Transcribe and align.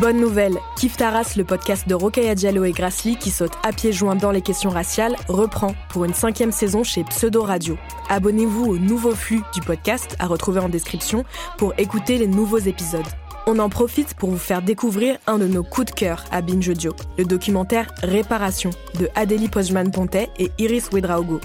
Bonne 0.00 0.20
nouvelle, 0.20 0.58
Kif 0.76 0.98
Taras, 0.98 1.36
le 1.38 1.44
podcast 1.44 1.88
de 1.88 1.94
Rokaya 1.94 2.34
Diallo 2.34 2.64
et 2.64 2.72
Grassly 2.72 3.16
qui 3.16 3.30
saute 3.30 3.54
à 3.62 3.72
pieds 3.72 3.92
joints 3.92 4.14
dans 4.14 4.30
les 4.30 4.42
questions 4.42 4.68
raciales, 4.68 5.16
reprend 5.26 5.74
pour 5.88 6.04
une 6.04 6.12
cinquième 6.12 6.52
saison 6.52 6.84
chez 6.84 7.02
Pseudo 7.04 7.42
Radio. 7.42 7.78
Abonnez-vous 8.10 8.66
au 8.66 8.76
nouveau 8.76 9.12
flux 9.12 9.40
du 9.54 9.62
podcast 9.62 10.14
à 10.18 10.26
retrouver 10.26 10.60
en 10.60 10.68
description 10.68 11.24
pour 11.56 11.72
écouter 11.78 12.18
les 12.18 12.26
nouveaux 12.26 12.58
épisodes. 12.58 13.06
On 13.46 13.58
en 13.58 13.70
profite 13.70 14.12
pour 14.14 14.28
vous 14.28 14.36
faire 14.36 14.60
découvrir 14.60 15.16
un 15.26 15.38
de 15.38 15.46
nos 15.46 15.62
coups 15.62 15.86
de 15.86 15.96
cœur 15.98 16.26
à 16.30 16.42
Binge 16.42 16.68
Audio, 16.68 16.92
le 17.16 17.24
documentaire 17.24 17.90
Réparation 18.02 18.70
de 19.00 19.08
Adélie 19.14 19.48
Postman-Pontet 19.48 20.28
et 20.38 20.50
Iris 20.58 20.90
Ouedraogo. 20.92 21.40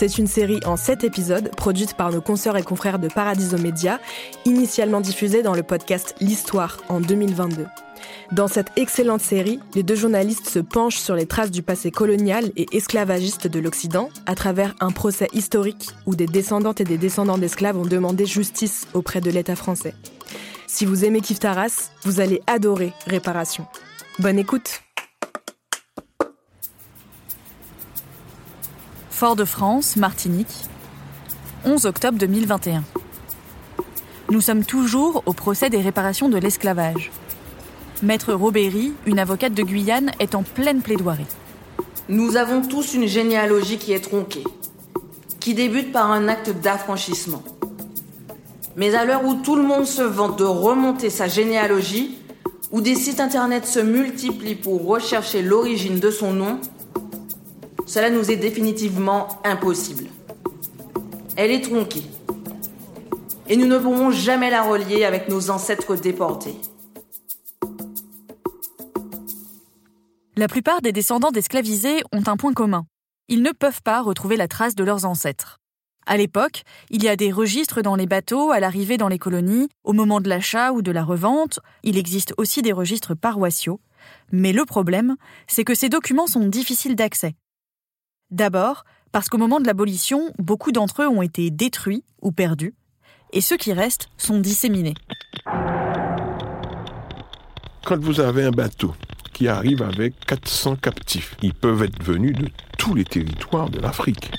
C'est 0.00 0.16
une 0.16 0.26
série 0.26 0.60
en 0.64 0.78
7 0.78 1.04
épisodes 1.04 1.50
produite 1.54 1.92
par 1.92 2.10
nos 2.10 2.22
consoeurs 2.22 2.56
et 2.56 2.62
confrères 2.62 2.98
de 2.98 3.08
Paradiso 3.08 3.58
Media, 3.58 4.00
initialement 4.46 5.02
diffusée 5.02 5.42
dans 5.42 5.52
le 5.52 5.62
podcast 5.62 6.14
L'Histoire 6.22 6.78
en 6.88 7.02
2022. 7.02 7.66
Dans 8.32 8.48
cette 8.48 8.70
excellente 8.76 9.20
série, 9.20 9.60
les 9.74 9.82
deux 9.82 9.96
journalistes 9.96 10.48
se 10.48 10.58
penchent 10.58 10.96
sur 10.96 11.14
les 11.14 11.26
traces 11.26 11.50
du 11.50 11.62
passé 11.62 11.90
colonial 11.90 12.50
et 12.56 12.64
esclavagiste 12.74 13.46
de 13.46 13.60
l'Occident 13.60 14.08
à 14.24 14.34
travers 14.34 14.74
un 14.80 14.90
procès 14.90 15.28
historique 15.34 15.90
où 16.06 16.16
des 16.16 16.26
descendantes 16.26 16.80
et 16.80 16.84
des 16.84 16.96
descendants 16.96 17.36
d'esclaves 17.36 17.76
ont 17.76 17.84
demandé 17.84 18.24
justice 18.24 18.88
auprès 18.94 19.20
de 19.20 19.30
l'État 19.30 19.54
français. 19.54 19.92
Si 20.66 20.86
vous 20.86 21.04
aimez 21.04 21.20
Kif 21.20 21.40
Taras, 21.40 21.90
vous 22.04 22.20
allez 22.20 22.40
adorer 22.46 22.94
Réparation. 23.06 23.66
Bonne 24.18 24.38
écoute 24.38 24.80
Fort-de-France, 29.20 29.96
Martinique, 29.96 30.64
11 31.66 31.84
octobre 31.84 32.16
2021. 32.16 32.82
Nous 34.30 34.40
sommes 34.40 34.64
toujours 34.64 35.22
au 35.26 35.34
procès 35.34 35.68
des 35.68 35.82
réparations 35.82 36.30
de 36.30 36.38
l'esclavage. 36.38 37.10
Maître 38.02 38.32
Robéry, 38.32 38.94
une 39.04 39.18
avocate 39.18 39.52
de 39.52 39.62
Guyane, 39.62 40.10
est 40.20 40.34
en 40.34 40.42
pleine 40.42 40.80
plaidoirie. 40.80 41.26
Nous 42.08 42.38
avons 42.38 42.62
tous 42.62 42.94
une 42.94 43.06
généalogie 43.06 43.76
qui 43.76 43.92
est 43.92 44.00
tronquée, 44.00 44.44
qui 45.38 45.52
débute 45.52 45.92
par 45.92 46.10
un 46.10 46.26
acte 46.26 46.58
d'affranchissement. 46.58 47.42
Mais 48.76 48.94
à 48.94 49.04
l'heure 49.04 49.26
où 49.26 49.34
tout 49.34 49.56
le 49.56 49.64
monde 49.64 49.84
se 49.84 50.00
vante 50.00 50.38
de 50.38 50.44
remonter 50.44 51.10
sa 51.10 51.28
généalogie, 51.28 52.16
où 52.72 52.80
des 52.80 52.94
sites 52.94 53.20
internet 53.20 53.66
se 53.66 53.80
multiplient 53.80 54.54
pour 54.54 54.86
rechercher 54.86 55.42
l'origine 55.42 56.00
de 56.00 56.10
son 56.10 56.32
nom, 56.32 56.58
cela 57.90 58.08
nous 58.08 58.30
est 58.30 58.36
définitivement 58.36 59.26
impossible. 59.42 60.04
Elle 61.34 61.50
est 61.50 61.60
tronquée. 61.60 62.04
Et 63.48 63.56
nous 63.56 63.66
ne 63.66 63.78
pourrons 63.78 64.12
jamais 64.12 64.48
la 64.48 64.62
relier 64.62 65.04
avec 65.04 65.28
nos 65.28 65.50
ancêtres 65.50 65.96
déportés. 65.96 66.54
La 70.36 70.46
plupart 70.46 70.82
des 70.82 70.92
descendants 70.92 71.32
d'esclavisés 71.32 72.04
ont 72.12 72.22
un 72.28 72.36
point 72.36 72.52
commun. 72.52 72.86
Ils 73.26 73.42
ne 73.42 73.50
peuvent 73.50 73.82
pas 73.82 74.02
retrouver 74.02 74.36
la 74.36 74.46
trace 74.46 74.76
de 74.76 74.84
leurs 74.84 75.04
ancêtres. 75.04 75.58
À 76.06 76.16
l'époque, 76.16 76.62
il 76.90 77.02
y 77.02 77.08
a 77.08 77.16
des 77.16 77.32
registres 77.32 77.82
dans 77.82 77.96
les 77.96 78.06
bateaux, 78.06 78.52
à 78.52 78.60
l'arrivée 78.60 78.98
dans 78.98 79.08
les 79.08 79.18
colonies, 79.18 79.68
au 79.82 79.94
moment 79.94 80.20
de 80.20 80.28
l'achat 80.28 80.70
ou 80.70 80.80
de 80.80 80.92
la 80.92 81.02
revente. 81.02 81.58
Il 81.82 81.98
existe 81.98 82.34
aussi 82.36 82.62
des 82.62 82.72
registres 82.72 83.16
paroissiaux. 83.16 83.80
Mais 84.30 84.52
le 84.52 84.64
problème, 84.64 85.16
c'est 85.48 85.64
que 85.64 85.74
ces 85.74 85.88
documents 85.88 86.28
sont 86.28 86.46
difficiles 86.46 86.94
d'accès. 86.94 87.34
D'abord, 88.30 88.84
parce 89.10 89.28
qu'au 89.28 89.38
moment 89.38 89.58
de 89.58 89.66
l'abolition, 89.66 90.32
beaucoup 90.38 90.70
d'entre 90.70 91.02
eux 91.02 91.08
ont 91.08 91.22
été 91.22 91.50
détruits 91.50 92.04
ou 92.22 92.30
perdus, 92.30 92.74
et 93.32 93.40
ceux 93.40 93.56
qui 93.56 93.72
restent 93.72 94.08
sont 94.16 94.38
disséminés. 94.38 94.94
Quand 97.84 97.98
vous 97.98 98.20
avez 98.20 98.44
un 98.44 98.52
bateau 98.52 98.94
qui 99.32 99.48
arrive 99.48 99.82
avec 99.82 100.14
400 100.26 100.76
captifs, 100.76 101.36
ils 101.42 101.54
peuvent 101.54 101.82
être 101.82 102.02
venus 102.04 102.36
de 102.36 102.48
tous 102.78 102.94
les 102.94 103.04
territoires 103.04 103.68
de 103.68 103.80
l'Afrique. 103.80 104.30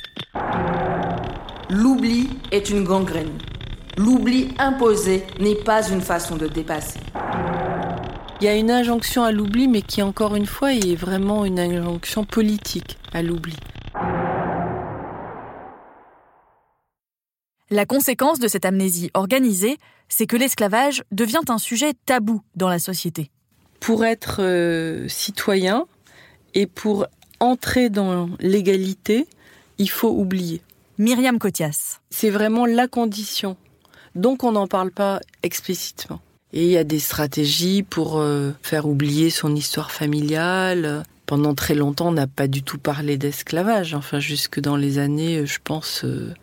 L'oubli 1.69 2.29
est 2.52 2.69
une 2.69 2.84
gangrène. 2.84 3.38
L'oubli 3.97 4.53
imposé 4.58 5.23
n'est 5.40 5.56
pas 5.56 5.90
une 5.90 6.02
façon 6.02 6.38
de 6.38 6.47
dépasser. 6.47 7.00
Il 8.40 8.46
y 8.46 8.47
a 8.47 8.56
une 8.56 8.72
injonction 8.72 9.23
à 9.23 9.31
l'oubli, 9.31 9.68
mais 9.68 9.81
qui, 9.81 10.02
encore 10.02 10.35
une 10.35 10.46
fois, 10.46 10.73
est 10.73 10.96
vraiment 10.96 11.46
une 11.46 11.59
injonction 11.59 12.23
politique 12.23 12.97
à 13.13 13.22
l'oubli. 13.22 13.56
La 17.74 17.86
conséquence 17.86 18.40
de 18.40 18.50
cette 18.50 18.66
amnésie 18.66 19.12
organisée, 19.14 19.78
c'est 20.09 20.28
que 20.28 20.36
l'esclavage 20.36 21.04
devient 21.14 21.40
un 21.48 21.58
sujet 21.58 21.94
tabou 22.06 22.42
dans 22.58 22.68
la 22.68 22.80
société. 22.80 23.32
Pour 23.80 24.04
être 24.04 24.42
euh, 24.42 25.08
citoyen 25.08 25.86
et 26.54 26.68
pour 26.68 27.06
entrer 27.40 27.90
dans 27.90 28.30
l'égalité, 28.42 29.26
il 29.78 29.90
faut 29.90 30.09
oublier. 30.09 30.62
Myriam 30.98 31.40
Cotias. 31.40 32.02
C'est 32.09 32.30
vraiment 32.30 32.66
la 32.66 32.90
condition. 32.90 33.56
Donc 34.16 34.44
on 34.44 34.52
n'en 34.52 34.68
parle 34.68 34.92
pas 34.92 35.22
explicitement. 35.42 36.20
Et 36.52 36.66
il 36.66 36.72
y 36.72 36.78
a 36.78 36.84
des 36.84 37.00
stratégies 37.00 37.84
pour 37.84 38.20
euh, 38.20 38.52
faire 38.62 38.86
oublier 38.86 39.30
son 39.30 39.56
histoire 39.56 39.92
familiale. 39.92 41.03
Pendant 41.26 41.56
très 41.56 41.76
longtemps, 41.76 42.09
on 42.09 42.12
n'a 42.12 42.28
pas 42.28 42.50
du 42.50 42.64
tout 42.64 42.80
parlé 42.80 43.16
d'esclavage. 43.16 43.94
Enfin, 43.94 44.20
jusque 44.20 44.59
dans 44.59 44.76
les 44.76 44.98
années, 44.98 45.46
je 45.46 45.59
pense, 45.64 46.03
euh, 46.03 46.34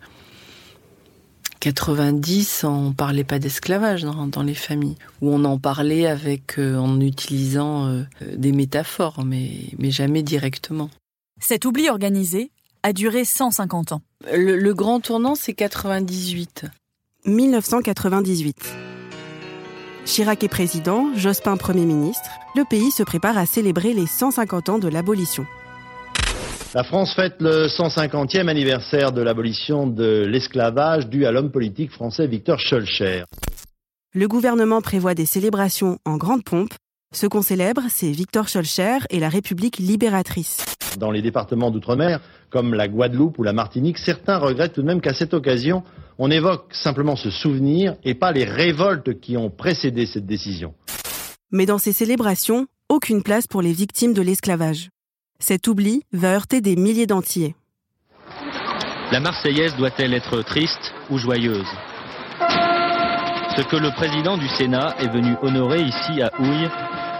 90, 1.59 2.63
on 2.63 2.93
parlait 2.93 3.23
pas 3.23 3.39
d'esclavage 3.39 4.03
dans, 4.03 4.43
les 4.43 4.53
familles. 4.53 4.95
Ou 5.21 5.33
on 5.33 5.43
en 5.43 5.57
parlait 5.57 6.07
avec, 6.07 6.57
euh, 6.57 6.77
en 6.77 6.99
utilisant 7.01 7.87
euh, 7.87 8.03
des 8.35 8.51
métaphores, 8.51 9.25
mais, 9.25 9.51
mais 9.77 9.91
jamais 9.91 10.23
directement. 10.23 10.89
Cet 11.39 11.65
oubli 11.65 11.89
organisé 11.89 12.51
a 12.83 12.93
duré 12.93 13.25
150 13.25 13.91
ans. 13.91 14.01
Le, 14.31 14.57
le 14.57 14.73
grand 14.73 14.99
tournant, 15.01 15.35
c'est 15.35 15.53
98. 15.53 16.65
1998. 17.25 18.75
Chirac 20.05 20.43
est 20.43 20.49
président, 20.49 21.13
Jospin 21.15 21.57
Premier 21.57 21.85
ministre. 21.85 22.29
Le 22.55 22.63
pays 22.63 22.91
se 22.91 23.03
prépare 23.03 23.37
à 23.37 23.45
célébrer 23.45 23.93
les 23.93 24.07
150 24.07 24.69
ans 24.69 24.79
de 24.79 24.87
l'abolition. 24.87 25.45
La 26.75 26.83
France 26.83 27.15
fête 27.15 27.37
le 27.39 27.65
150e 27.65 28.47
anniversaire 28.47 29.11
de 29.11 29.23
l'abolition 29.23 29.87
de 29.87 30.27
l'esclavage 30.27 31.07
dû 31.07 31.25
à 31.25 31.31
l'homme 31.31 31.49
politique 31.49 31.91
français 31.91 32.27
Victor 32.27 32.59
Schœlcher. 32.59 33.23
Le 34.13 34.27
gouvernement 34.27 34.79
prévoit 34.79 35.15
des 35.15 35.25
célébrations 35.25 35.97
en 36.05 36.17
grande 36.17 36.43
pompe. 36.43 36.75
Ce 37.11 37.25
qu'on 37.25 37.41
célèbre, 37.41 37.81
c'est 37.89 38.11
Victor 38.11 38.47
Schœlcher 38.47 38.99
et 39.09 39.19
la 39.19 39.29
République 39.29 39.79
libératrice. 39.79 40.63
Dans 40.99 41.09
les 41.09 41.23
départements 41.23 41.71
d'outre-mer, 41.71 42.21
comme 42.51 42.75
la 42.75 42.87
Guadeloupe 42.87 43.39
ou 43.39 43.43
la 43.43 43.53
Martinique, 43.53 43.97
certains 43.97 44.37
regrettent 44.37 44.73
tout 44.73 44.83
de 44.83 44.87
même 44.87 45.01
qu'à 45.01 45.15
cette 45.15 45.33
occasion, 45.33 45.81
on 46.19 46.29
évoque 46.29 46.71
simplement 46.71 47.15
ce 47.15 47.31
souvenir 47.31 47.95
et 48.03 48.13
pas 48.13 48.31
les 48.31 48.45
révoltes 48.45 49.19
qui 49.19 49.37
ont 49.37 49.49
précédé 49.49 50.05
cette 50.05 50.27
décision. 50.27 50.75
Mais 51.51 51.65
dans 51.65 51.79
ces 51.79 51.93
célébrations, 51.93 52.67
aucune 52.89 53.23
place 53.23 53.47
pour 53.47 53.63
les 53.63 53.73
victimes 53.73 54.13
de 54.13 54.21
l'esclavage. 54.21 54.89
Cet 55.41 55.67
oubli 55.69 56.03
va 56.11 56.33
heurter 56.33 56.59
des 56.59 56.75
milliers 56.75 57.07
d'Antillais. 57.07 57.55
La 59.11 59.21
Marseillaise 59.21 59.73
doit-elle 59.77 60.13
être 60.13 60.41
triste 60.41 60.93
ou 61.09 61.17
joyeuse? 61.17 61.65
Ce 63.55 63.61
que 63.63 63.77
le 63.77 63.89
président 63.95 64.37
du 64.37 64.47
Sénat 64.49 64.95
est 64.99 65.07
venu 65.07 65.35
honorer 65.41 65.81
ici 65.81 66.21
à 66.21 66.29
Houille, 66.39 66.69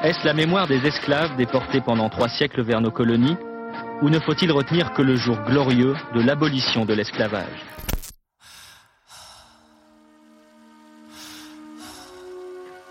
est-ce 0.03 0.25
la 0.25 0.33
mémoire 0.33 0.67
des 0.67 0.85
esclaves 0.85 1.35
déportés 1.37 1.79
pendant 1.79 2.09
trois 2.09 2.27
siècles 2.27 2.61
vers 2.61 2.81
nos 2.81 2.91
colonies? 2.91 3.37
Ou 4.01 4.09
ne 4.09 4.19
faut-il 4.19 4.51
retenir 4.51 4.93
que 4.93 5.01
le 5.01 5.15
jour 5.15 5.37
glorieux 5.47 5.95
de 6.13 6.21
l'abolition 6.21 6.85
de 6.85 6.93
l'esclavage? 6.93 7.65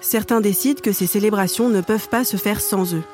Certains 0.00 0.40
décident 0.40 0.80
que 0.82 0.92
ces 0.92 1.06
célébrations 1.06 1.68
ne 1.68 1.82
peuvent 1.82 2.08
pas 2.08 2.24
se 2.24 2.38
faire 2.38 2.62
sans 2.62 2.94
eux. 2.94 3.04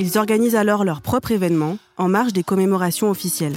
Ils 0.00 0.16
organisent 0.16 0.56
alors 0.56 0.82
leur 0.82 1.02
propre 1.02 1.30
événement 1.30 1.76
en 1.98 2.08
marge 2.08 2.32
des 2.32 2.42
commémorations 2.42 3.10
officielles. 3.10 3.54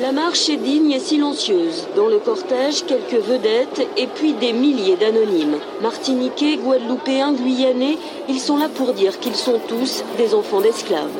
La 0.00 0.12
marche 0.12 0.48
est 0.48 0.56
digne 0.56 0.92
et 0.92 0.98
silencieuse. 0.98 1.86
Dans 1.94 2.08
le 2.08 2.18
cortège, 2.20 2.86
quelques 2.86 3.22
vedettes 3.22 3.86
et 3.98 4.06
puis 4.06 4.32
des 4.32 4.54
milliers 4.54 4.96
d'anonymes. 4.96 5.58
Martiniquais, 5.82 6.56
Guadeloupéens, 6.56 7.34
Guyanais, 7.34 7.98
ils 8.30 8.40
sont 8.40 8.56
là 8.56 8.70
pour 8.70 8.94
dire 8.94 9.20
qu'ils 9.20 9.34
sont 9.34 9.60
tous 9.68 10.04
des 10.16 10.34
enfants 10.34 10.62
d'esclaves. 10.62 11.10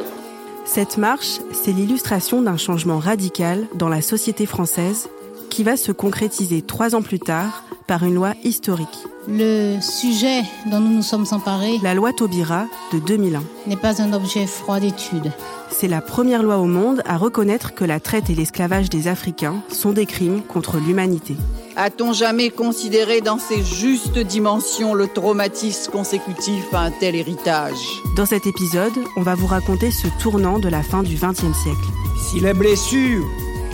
Cette 0.64 0.96
marche, 0.96 1.40
c'est 1.52 1.72
l'illustration 1.72 2.40
d'un 2.40 2.56
changement 2.56 3.00
radical 3.00 3.66
dans 3.74 3.90
la 3.90 4.00
société 4.00 4.46
française 4.46 5.10
qui 5.48 5.64
va 5.64 5.76
se 5.76 5.92
concrétiser 5.92 6.62
trois 6.62 6.94
ans 6.94 7.02
plus 7.02 7.18
tard 7.18 7.64
par 7.86 8.04
une 8.04 8.14
loi 8.14 8.34
historique. 8.44 9.06
Le 9.26 9.78
sujet 9.80 10.42
dont 10.70 10.80
nous 10.80 10.96
nous 10.96 11.02
sommes 11.02 11.26
emparés, 11.32 11.78
la 11.82 11.94
loi 11.94 12.12
Taubira 12.12 12.66
de 12.92 12.98
2001, 12.98 13.42
n'est 13.66 13.76
pas 13.76 14.00
un 14.00 14.12
objet 14.12 14.46
froid 14.46 14.80
d'étude. 14.80 15.32
C'est 15.70 15.88
la 15.88 16.00
première 16.00 16.42
loi 16.42 16.58
au 16.58 16.64
monde 16.64 17.02
à 17.04 17.16
reconnaître 17.16 17.74
que 17.74 17.84
la 17.84 18.00
traite 18.00 18.30
et 18.30 18.34
l'esclavage 18.34 18.88
des 18.88 19.06
Africains 19.06 19.62
sont 19.68 19.92
des 19.92 20.06
crimes 20.06 20.42
contre 20.42 20.78
l'humanité. 20.78 21.36
A-t-on 21.76 22.12
jamais 22.12 22.50
considéré 22.50 23.20
dans 23.20 23.38
ses 23.38 23.62
justes 23.62 24.18
dimensions 24.18 24.94
le 24.94 25.06
traumatisme 25.06 25.92
consécutif 25.92 26.64
à 26.72 26.80
un 26.80 26.90
tel 26.90 27.14
héritage? 27.14 27.78
Dans 28.16 28.26
cet 28.26 28.46
épisode, 28.46 28.92
on 29.16 29.22
va 29.22 29.34
vous 29.34 29.46
raconter 29.46 29.90
ce 29.90 30.08
tournant 30.20 30.58
de 30.58 30.68
la 30.68 30.82
fin 30.82 31.02
du 31.02 31.14
XXe 31.14 31.56
siècle. 31.62 31.88
Si 32.18 32.40
les 32.40 32.54
blessures 32.54 33.24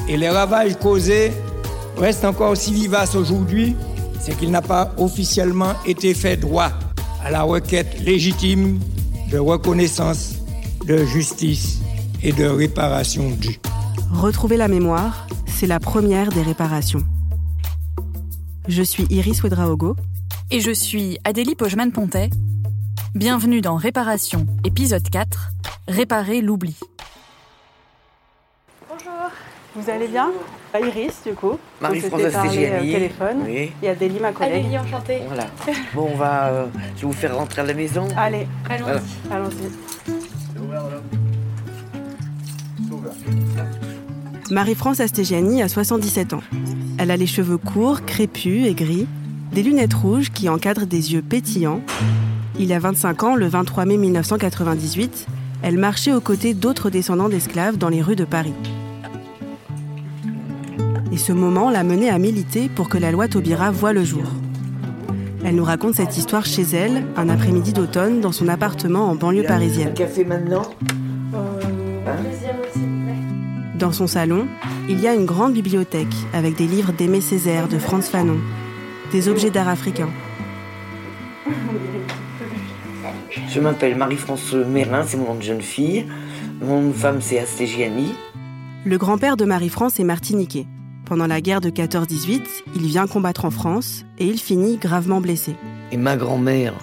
et 0.09 0.17
les 0.17 0.29
ravages 0.29 0.79
causés 0.79 1.33
restent 1.97 2.25
encore 2.25 2.51
aussi 2.51 2.73
vivaces 2.73 3.15
aujourd'hui, 3.15 3.77
c'est 4.21 4.37
qu'il 4.37 4.51
n'a 4.51 4.63
pas 4.63 4.93
officiellement 4.99 5.75
été 5.87 6.15
fait 6.15 6.37
droit 6.37 6.71
à 7.23 7.31
la 7.31 7.43
requête 7.43 8.01
légitime 8.01 8.81
de 9.31 9.39
reconnaissance, 9.39 10.37
de 10.87 11.05
justice 11.05 11.81
et 12.23 12.33
de 12.33 12.45
réparation 12.45 13.31
due. 13.31 13.61
Retrouver 14.13 14.57
la 14.57 14.69
mémoire, 14.69 15.27
c'est 15.47 15.67
la 15.67 15.81
première 15.81 16.31
des 16.31 16.43
réparations. 16.43 17.05
Je 18.69 18.83
suis 18.83 19.07
Iris 19.11 19.43
Ouedraogo. 19.43 19.97
Et 20.51 20.61
je 20.61 20.71
suis 20.71 21.19
Adélie 21.25 21.55
Pojman-Pontet. 21.55 22.31
Bienvenue 23.15 23.61
dans 23.61 23.77
Réparation, 23.77 24.47
épisode 24.65 25.09
4, 25.09 25.51
Réparer 25.89 26.43
l'oubli. 26.43 26.77
Vous 29.77 29.91
allez 29.91 30.07
bien 30.09 30.31
Iris, 30.81 31.23
du 31.27 31.33
coup. 31.35 31.59
Marie-Françoise 31.81 32.37
au 32.37 32.49
téléphone. 32.83 33.37
Oui. 33.47 33.73
Il 33.83 33.87
y 33.87 33.89
a 33.89 33.93
Adélie, 33.93 34.19
ma 34.21 34.33
collègue. 34.33 34.61
Adélie, 34.67 34.79
enchantée. 34.79 35.21
Voilà. 35.27 35.47
Bon, 35.95 36.11
on 36.13 36.17
va. 36.17 36.47
euh, 36.49 36.67
je 36.97 37.03
vais 37.03 37.07
vous 37.07 37.13
faire 37.13 37.37
rentrer 37.37 37.63
à 37.63 37.65
la 37.65 37.75
maison. 37.75 38.07
Allez, 38.17 38.47
Allons-y. 38.69 38.83
Voilà. 38.83 39.01
allons-y. 39.31 39.71
Marie-France 44.53 45.01
Astégiani 45.01 45.63
a 45.63 45.69
77 45.69 46.35
ans. 46.35 46.43
Elle 46.99 47.11
a 47.11 47.17
les 47.17 47.27
cheveux 47.27 47.59
courts, 47.59 48.05
crépus 48.05 48.67
et 48.67 48.75
gris, 48.75 49.07
des 49.53 49.63
lunettes 49.63 49.95
rouges 49.95 50.31
qui 50.31 50.49
encadrent 50.49 50.87
des 50.87 51.13
yeux 51.15 51.23
pétillants. 51.23 51.81
Il 52.59 52.67
y 52.67 52.75
a 52.75 52.79
25 52.79 53.23
ans, 53.25 53.35
le 53.37 53.47
23 53.49 53.85
mai 53.87 53.97
1998, 53.97 55.27
elle 55.63 55.79
marchait 55.79 56.13
aux 56.13 56.21
côtés 56.21 56.55
d'autres 56.55 56.91
descendants 56.91 57.29
d'esclaves 57.29 57.79
dans 57.79 57.89
les 57.89 58.03
rues 58.03 58.17
de 58.17 58.25
Paris. 58.25 58.55
Et 61.15 61.17
ce 61.17 61.33
moment 61.33 61.71
l'a 61.71 61.85
menée 61.85 62.11
à 62.11 62.19
militer 62.19 62.69
pour 62.69 62.89
que 62.89 62.99
la 62.99 63.13
loi 63.13 63.29
Taubira 63.29 63.71
voie 63.71 63.93
le 63.93 64.03
jour. 64.03 64.25
Elle 65.45 65.55
nous 65.55 65.63
raconte 65.63 65.95
cette 65.95 66.19
histoire 66.19 66.45
chez 66.45 66.65
elle, 66.73 67.07
un 67.17 67.29
après-midi 67.29 67.73
d'automne, 67.73 68.21
dans 68.21 68.33
son 68.33 68.49
appartement 68.49 69.05
en 69.09 69.15
banlieue 69.15 69.45
Un 69.45 69.47
parisienne. 69.47 69.95
café 69.95 70.25
maintenant 70.25 70.63
vous 71.31 71.39
plaît. 72.05 73.15
Dans 73.79 73.93
son 73.93 74.09
salon, 74.09 74.49
il 74.89 75.01
y 75.01 75.07
a 75.07 75.15
une 75.15 75.25
grande 75.25 75.53
bibliothèque 75.53 76.17
avec 76.33 76.57
des 76.57 76.67
livres 76.67 76.93
d'Aimé 76.93 77.21
Césaire, 77.21 77.69
de 77.69 77.79
Franz 77.79 78.11
Fanon, 78.11 78.41
des 79.13 79.29
objets 79.29 79.51
d'art 79.51 79.69
africains. 79.69 80.11
Je 83.49 83.61
m'appelle 83.61 83.97
Marie-France 83.97 84.53
Mérin, 84.53 85.05
c'est 85.07 85.17
mon 85.17 85.27
nom 85.27 85.35
de 85.37 85.43
jeune 85.43 85.63
fille. 85.63 86.07
Mon 86.61 86.83
nom 86.83 86.89
de 86.89 86.93
femme, 86.93 87.21
c'est 87.21 87.39
Astégiani. 87.39 88.15
Le 88.85 88.99
grand-père 88.99 89.37
de 89.37 89.45
Marie-France 89.45 90.01
est 90.01 90.05
martiniquais. 90.05 90.67
Pendant 91.05 91.27
la 91.27 91.41
guerre 91.41 91.61
de 91.61 91.71
14-18, 91.71 92.41
il 92.77 92.87
vient 92.87 93.07
combattre 93.07 93.45
en 93.45 93.51
France 93.51 94.05
et 94.19 94.27
il 94.27 94.39
finit 94.39 94.79
gravement 94.79 95.21
blessé. 95.21 95.55
Et 95.93 95.97
ma 95.97 96.17
grand-mère, 96.17 96.75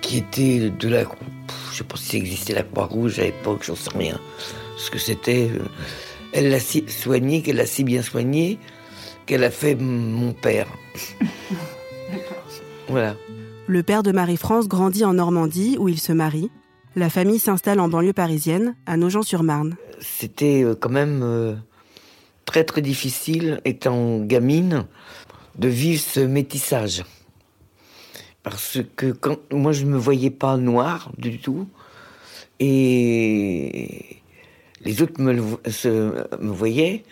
qui 0.00 0.18
était 0.18 0.70
de 0.70 0.88
la. 0.88 1.04
Je 1.72 1.78
sais 1.78 1.84
pas 1.84 1.96
si 1.96 2.16
existait 2.16 2.54
la 2.54 2.62
Croix-Rouge 2.64 3.18
à 3.20 3.22
l'époque, 3.24 3.62
j'en 3.64 3.76
sais 3.76 3.90
rien. 3.96 4.18
Ce 4.76 4.90
que 4.90 4.98
c'était. 4.98 5.50
euh, 5.54 5.64
Elle 6.32 6.50
l'a 6.50 6.58
si 6.60 6.84
soigné, 6.88 7.42
qu'elle 7.42 7.56
l'a 7.56 7.66
si 7.66 7.84
bien 7.84 8.02
soigné, 8.02 8.58
qu'elle 9.26 9.44
a 9.44 9.50
fait 9.50 9.76
mon 9.76 10.32
père. 10.32 10.66
Voilà. 12.88 13.14
Le 13.66 13.82
père 13.82 14.02
de 14.02 14.12
Marie-France 14.12 14.66
grandit 14.66 15.04
en 15.04 15.14
Normandie 15.14 15.76
où 15.78 15.88
il 15.88 16.00
se 16.00 16.12
marie. 16.12 16.50
La 16.96 17.10
famille 17.10 17.38
s'installe 17.38 17.80
en 17.80 17.88
banlieue 17.88 18.12
parisienne, 18.14 18.74
à 18.86 18.96
Nogent-sur-Marne. 18.96 19.76
C'était 20.00 20.62
euh, 20.64 20.74
quand 20.74 20.88
même 20.88 21.20
euh, 21.22 21.54
très 22.48 22.64
très 22.64 22.80
difficile, 22.80 23.60
étant 23.66 24.20
gamine, 24.20 24.86
de 25.58 25.68
vivre 25.68 26.00
ce 26.02 26.20
métissage. 26.20 27.04
Parce 28.42 28.78
que 28.96 29.12
quand 29.12 29.38
moi 29.52 29.72
je 29.72 29.84
me 29.84 29.98
voyais 29.98 30.30
pas 30.30 30.56
noir 30.56 31.10
du 31.18 31.38
tout, 31.38 31.68
et 32.58 34.22
les 34.84 35.02
autres 35.02 35.20
me, 35.20 35.32
le 35.32 35.42
se- 35.70 36.24
me 36.42 36.50
voyaient, 36.52 37.04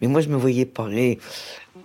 mais 0.00 0.08
moi 0.08 0.20
je 0.20 0.28
me 0.28 0.36
voyais 0.36 0.66
pas. 0.66 0.88
Et 0.90 1.18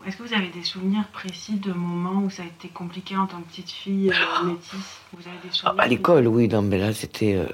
Est-ce 0.07 0.17
que 0.17 0.23
vous 0.23 0.33
avez 0.33 0.49
des 0.49 0.63
souvenirs 0.63 1.07
précis 1.13 1.53
de 1.67 1.71
moments 1.73 2.23
où 2.25 2.29
ça 2.31 2.41
a 2.41 2.45
été 2.47 2.67
compliqué 2.69 3.15
en 3.15 3.27
tant 3.27 3.39
que 3.41 3.47
petite 3.49 3.69
fille 3.69 4.09
euh, 4.09 4.45
métisse? 4.47 4.71
Vous 5.13 5.27
avez 5.27 5.37
des 5.43 5.49
à- 5.49 5.53
souvenirs? 5.53 5.81
à 5.83 5.87
l'école, 5.87 6.27
oui, 6.27 6.47
non, 6.47 6.63
mais 6.63 6.79
là 6.79 6.93
c'était, 6.93 7.35
euh, 7.35 7.45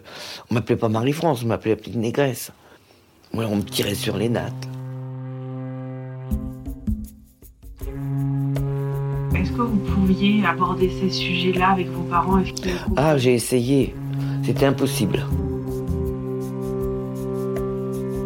on 0.50 0.54
m'appelait 0.54 0.78
pas 0.78 0.88
Marie-France, 0.90 1.44
on 1.44 1.48
m'appelait 1.48 1.72
la 1.72 1.78
petite 1.78 1.96
négresse. 1.96 2.52
Moi, 3.34 3.46
on 3.46 3.58
me 3.58 3.64
tirait 3.64 3.96
sur 3.96 4.16
les 4.16 4.30
nattes. 4.30 4.68
Que 9.54 9.62
vous 9.62 9.78
pouviez 9.78 10.46
aborder 10.46 10.92
ces 11.02 11.10
sujets-là 11.10 11.70
avec 11.72 11.90
vos 11.92 12.04
parents? 12.04 12.40
Est-ce 12.40 12.54
qu'ils 12.54 12.72
Ah, 12.96 13.18
j'ai 13.18 13.34
essayé, 13.34 13.96
c'était 14.44 14.66
impossible. 14.66 15.26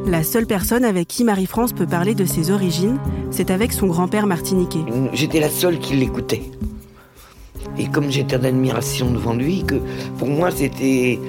La 0.06 0.24
seule 0.24 0.46
personne 0.46 0.86
avec 0.86 1.08
qui 1.10 1.24
Marie-France 1.26 1.74
peut 1.74 1.86
parler 1.86 2.16
de 2.16 2.24
ses 2.24 2.50
origines, 2.52 2.98
c'est 3.30 3.52
avec 3.52 3.74
son 3.74 3.88
grand-père 3.88 4.26
martiniquais. 4.26 4.80
J'étais 5.14 5.42
la 5.42 5.50
seule 5.50 5.80
qui 5.80 5.96
l'écoutait. 5.96 6.44
Et 7.78 7.88
comme 7.90 8.10
j'étais 8.10 8.40
d'admiration 8.40 9.12
devant 9.12 9.34
lui, 9.36 9.64
que 9.66 9.76
pour 10.18 10.30
moi 10.30 10.50
c'était. 10.50 11.20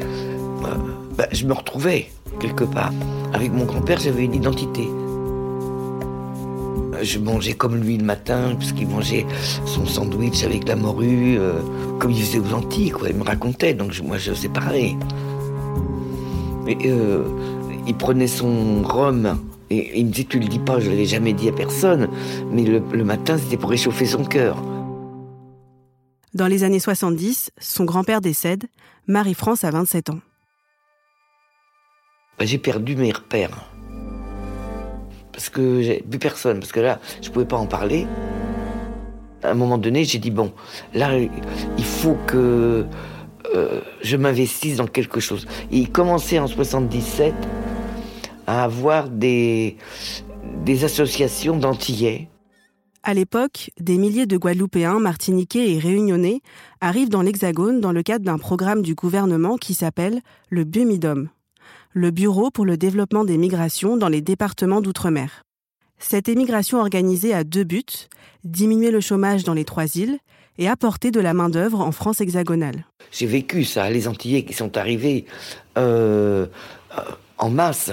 euh, 0.64 0.74
bah, 1.16 1.26
je 1.32 1.44
me 1.44 1.52
retrouvais 1.52 2.06
quelque 2.38 2.64
part. 2.64 2.92
Avec 3.34 3.52
mon 3.52 3.64
grand-père, 3.64 3.98
j'avais 3.98 4.24
une 4.24 4.34
identité. 4.34 4.88
Je 7.02 7.18
mangeais 7.18 7.52
comme 7.54 7.76
lui 7.76 7.96
le 7.98 8.04
matin, 8.04 8.54
puisqu'il 8.58 8.88
mangeait 8.88 9.26
son 9.66 9.86
sandwich 9.86 10.42
avec 10.44 10.66
la 10.68 10.76
morue, 10.76 11.36
euh, 11.38 11.60
comme 11.98 12.10
il 12.10 12.20
faisait 12.22 12.38
aux 12.40 12.52
Antilles, 12.54 12.90
quoi. 12.90 13.08
Il 13.08 13.16
me 13.16 13.24
racontait, 13.24 13.74
donc 13.74 13.92
je- 13.92 14.02
moi 14.02 14.18
je 14.18 14.32
sais 14.34 14.48
pareil. 14.48 14.96
Et, 16.66 16.76
euh, 16.90 17.24
il 17.86 17.94
prenait 17.94 18.26
son 18.26 18.82
rhum 18.82 19.38
et 19.70 19.98
il 19.98 20.06
me 20.06 20.10
disait 20.10 20.26
Tu 20.28 20.38
le 20.38 20.46
dis 20.46 20.58
pas, 20.58 20.80
je 20.80 20.90
l'ai 20.90 21.06
jamais 21.06 21.32
dit 21.32 21.48
à 21.48 21.52
personne, 21.52 22.08
mais 22.50 22.62
le, 22.64 22.82
le 22.92 23.04
matin 23.04 23.38
c'était 23.38 23.56
pour 23.56 23.70
réchauffer 23.70 24.04
son 24.06 24.24
cœur. 24.24 24.62
Dans 26.34 26.46
les 26.46 26.62
années 26.64 26.78
70, 26.80 27.50
son 27.58 27.84
grand-père 27.84 28.20
décède, 28.20 28.64
Marie-France 29.06 29.64
a 29.64 29.70
27 29.70 30.10
ans. 30.10 30.20
J'ai 32.40 32.58
perdu 32.58 32.94
mes 32.96 33.10
repères. 33.12 33.64
Parce 35.38 35.50
que 35.50 35.82
j'ai 35.82 36.02
plus 36.02 36.18
personne, 36.18 36.58
parce 36.58 36.72
que 36.72 36.80
là, 36.80 36.98
je 37.22 37.30
pouvais 37.30 37.44
pas 37.44 37.58
en 37.58 37.66
parler. 37.66 38.08
À 39.44 39.52
un 39.52 39.54
moment 39.54 39.78
donné, 39.78 40.02
j'ai 40.02 40.18
dit 40.18 40.32
bon, 40.32 40.52
là, 40.94 41.16
il 41.16 41.84
faut 41.84 42.16
que 42.26 42.84
euh, 43.54 43.80
je 44.02 44.16
m'investisse 44.16 44.78
dans 44.78 44.88
quelque 44.88 45.20
chose. 45.20 45.46
Et 45.70 45.78
il 45.78 45.92
commençait 45.92 46.40
en 46.40 46.48
77 46.48 47.32
à 48.48 48.64
avoir 48.64 49.10
des, 49.10 49.76
des 50.64 50.82
associations 50.82 51.56
d'antillais. 51.56 52.28
À 53.04 53.14
l'époque, 53.14 53.70
des 53.78 53.96
milliers 53.96 54.26
de 54.26 54.36
Guadeloupéens, 54.36 54.98
Martiniquais 54.98 55.70
et 55.70 55.78
Réunionnais 55.78 56.40
arrivent 56.80 57.10
dans 57.10 57.22
l'Hexagone 57.22 57.80
dans 57.80 57.92
le 57.92 58.02
cadre 58.02 58.24
d'un 58.24 58.38
programme 58.38 58.82
du 58.82 58.96
gouvernement 58.96 59.56
qui 59.56 59.74
s'appelle 59.74 60.20
le 60.50 60.64
BUMIDOM, 60.64 61.28
le 61.98 62.12
Bureau 62.12 62.50
pour 62.50 62.64
le 62.64 62.76
développement 62.76 63.24
des 63.24 63.36
migrations 63.36 63.96
dans 63.96 64.08
les 64.08 64.20
départements 64.20 64.80
d'outre-mer. 64.80 65.42
Cette 65.98 66.28
émigration 66.28 66.78
organisée 66.78 67.34
a 67.34 67.42
deux 67.42 67.64
buts, 67.64 67.82
diminuer 68.44 68.92
le 68.92 69.00
chômage 69.00 69.42
dans 69.42 69.52
les 69.52 69.64
trois 69.64 69.96
îles 69.96 70.18
et 70.58 70.68
apporter 70.68 71.10
de 71.10 71.18
la 71.18 71.34
main-d'œuvre 71.34 71.80
en 71.80 71.90
France 71.90 72.20
hexagonale. 72.20 72.86
J'ai 73.10 73.26
vécu 73.26 73.64
ça, 73.64 73.90
les 73.90 74.06
Antillais 74.06 74.44
qui 74.44 74.54
sont 74.54 74.76
arrivés 74.76 75.26
euh, 75.76 76.46
en 77.36 77.50
masse, 77.50 77.90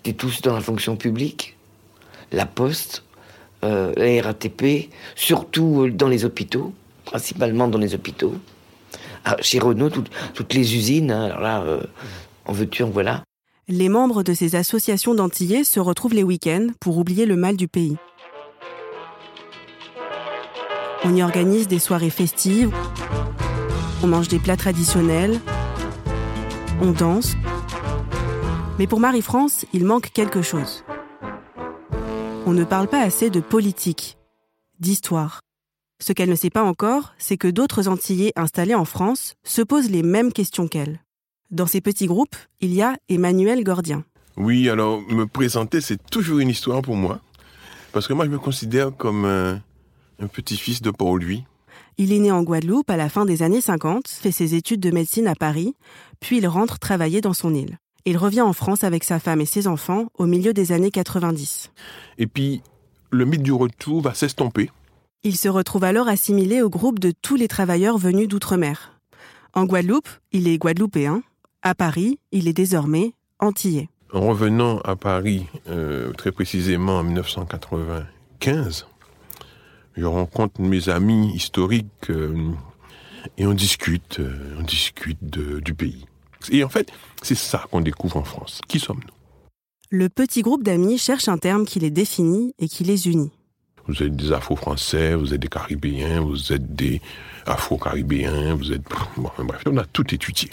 étaient 0.00 0.12
tous 0.12 0.42
dans 0.42 0.54
la 0.54 0.60
fonction 0.60 0.96
publique. 0.96 1.56
la 2.30 2.44
poste, 2.44 3.04
euh, 3.64 3.94
la 3.96 4.22
RATP, 4.22 4.90
surtout 5.16 5.84
euh, 5.84 5.90
dans 5.90 6.08
les 6.08 6.26
hôpitaux, 6.26 6.74
principalement 7.06 7.66
dans 7.66 7.78
les 7.78 7.94
hôpitaux. 7.94 8.34
Ah, 9.24 9.36
chez 9.40 9.58
Renault, 9.58 9.90
toutes, 9.90 10.54
les 10.54 10.76
usines, 10.76 11.10
hein, 11.10 11.24
alors 11.24 11.40
là, 11.40 11.64
en 12.44 12.52
veux-tu, 12.52 12.82
en 12.82 12.90
voilà. 12.90 13.24
Les 13.70 13.90
membres 13.90 14.22
de 14.22 14.32
ces 14.32 14.54
associations 14.54 15.14
d'Antillais 15.14 15.62
se 15.62 15.78
retrouvent 15.78 16.14
les 16.14 16.22
week-ends 16.22 16.68
pour 16.80 16.96
oublier 16.96 17.26
le 17.26 17.36
mal 17.36 17.54
du 17.54 17.68
pays. 17.68 17.98
On 21.04 21.14
y 21.14 21.22
organise 21.22 21.68
des 21.68 21.78
soirées 21.78 22.08
festives, 22.08 22.74
on 24.02 24.06
mange 24.06 24.28
des 24.28 24.38
plats 24.38 24.56
traditionnels, 24.56 25.38
on 26.80 26.92
danse. 26.92 27.34
Mais 28.78 28.86
pour 28.86 29.00
Marie-France, 29.00 29.66
il 29.74 29.84
manque 29.84 30.12
quelque 30.14 30.40
chose. 30.40 30.82
On 32.46 32.52
ne 32.52 32.64
parle 32.64 32.88
pas 32.88 33.02
assez 33.02 33.28
de 33.28 33.40
politique, 33.40 34.16
d'histoire. 34.80 35.40
Ce 36.00 36.14
qu'elle 36.14 36.30
ne 36.30 36.36
sait 36.36 36.48
pas 36.48 36.62
encore, 36.62 37.12
c'est 37.18 37.36
que 37.36 37.48
d'autres 37.48 37.86
Antillais 37.86 38.32
installés 38.34 38.74
en 38.74 38.86
France 38.86 39.34
se 39.44 39.60
posent 39.60 39.90
les 39.90 40.02
mêmes 40.02 40.32
questions 40.32 40.68
qu'elle. 40.68 41.00
Dans 41.50 41.66
ces 41.66 41.80
petits 41.80 42.06
groupes, 42.06 42.36
il 42.60 42.74
y 42.74 42.82
a 42.82 42.96
Emmanuel 43.08 43.64
Gordien. 43.64 44.04
Oui, 44.36 44.68
alors 44.68 45.00
me 45.00 45.26
présenter, 45.26 45.80
c'est 45.80 45.98
toujours 46.10 46.40
une 46.40 46.50
histoire 46.50 46.82
pour 46.82 46.96
moi. 46.96 47.20
Parce 47.92 48.06
que 48.06 48.12
moi, 48.12 48.26
je 48.26 48.30
me 48.30 48.38
considère 48.38 48.94
comme 48.94 49.24
un, 49.24 49.60
un 50.20 50.26
petit-fils 50.26 50.82
de 50.82 50.90
Paul-Louis. 50.90 51.44
Il 51.96 52.12
est 52.12 52.18
né 52.18 52.30
en 52.30 52.42
Guadeloupe 52.42 52.90
à 52.90 52.96
la 52.96 53.08
fin 53.08 53.24
des 53.24 53.42
années 53.42 53.60
50, 53.60 54.06
fait 54.06 54.30
ses 54.30 54.54
études 54.54 54.80
de 54.80 54.90
médecine 54.90 55.26
à 55.26 55.34
Paris, 55.34 55.74
puis 56.20 56.38
il 56.38 56.46
rentre 56.46 56.78
travailler 56.78 57.20
dans 57.20 57.32
son 57.32 57.54
île. 57.54 57.78
Il 58.04 58.16
revient 58.16 58.42
en 58.42 58.52
France 58.52 58.84
avec 58.84 59.02
sa 59.02 59.18
femme 59.18 59.40
et 59.40 59.46
ses 59.46 59.66
enfants 59.66 60.06
au 60.16 60.26
milieu 60.26 60.52
des 60.52 60.72
années 60.72 60.90
90. 60.90 61.72
Et 62.18 62.26
puis, 62.26 62.62
le 63.10 63.24
mythe 63.24 63.42
du 63.42 63.52
retour 63.52 64.02
va 64.02 64.14
s'estomper. 64.14 64.70
Il 65.24 65.36
se 65.36 65.48
retrouve 65.48 65.84
alors 65.84 66.08
assimilé 66.08 66.62
au 66.62 66.70
groupe 66.70 67.00
de 67.00 67.12
tous 67.22 67.36
les 67.36 67.48
travailleurs 67.48 67.98
venus 67.98 68.28
d'outre-mer. 68.28 69.00
En 69.54 69.64
Guadeloupe, 69.64 70.08
il 70.30 70.46
est 70.46 70.58
guadeloupéen. 70.58 71.22
À 71.62 71.74
Paris, 71.74 72.20
il 72.30 72.46
est 72.46 72.52
désormais 72.52 73.14
antillais. 73.40 73.88
En 74.12 74.20
revenant 74.20 74.78
à 74.80 74.94
Paris, 74.94 75.46
euh, 75.68 76.12
très 76.12 76.30
précisément 76.30 76.98
en 76.98 77.02
1995, 77.02 78.86
je 79.96 80.04
rencontre 80.04 80.60
mes 80.60 80.88
amis 80.88 81.32
historiques 81.34 82.10
euh, 82.10 82.52
et 83.36 83.46
on 83.46 83.54
discute, 83.54 84.20
euh, 84.20 84.56
on 84.58 84.62
discute 84.62 85.18
de, 85.22 85.58
du 85.58 85.74
pays. 85.74 86.06
Et 86.50 86.62
en 86.62 86.68
fait, 86.68 86.92
c'est 87.22 87.34
ça 87.34 87.64
qu'on 87.70 87.80
découvre 87.80 88.18
en 88.18 88.24
France. 88.24 88.60
Qui 88.68 88.78
sommes-nous? 88.78 89.12
Le 89.90 90.08
petit 90.08 90.42
groupe 90.42 90.62
d'amis 90.62 90.96
cherche 90.96 91.26
un 91.28 91.38
terme 91.38 91.64
qui 91.64 91.80
les 91.80 91.90
définit 91.90 92.54
et 92.60 92.68
qui 92.68 92.84
les 92.84 93.08
unit. 93.08 93.32
Vous 93.88 94.02
êtes 94.02 94.14
des 94.14 94.32
Afro-Français, 94.32 95.14
vous 95.14 95.34
êtes 95.34 95.40
des 95.40 95.48
Caribéens, 95.48 96.20
vous 96.20 96.52
êtes 96.52 96.74
des 96.76 97.00
Afro-Caribéens, 97.46 98.54
vous 98.54 98.70
êtes... 98.72 98.82
Bon, 99.16 99.30
bref, 99.38 99.62
on 99.66 99.76
a 99.76 99.84
tout 99.86 100.14
étudié. 100.14 100.50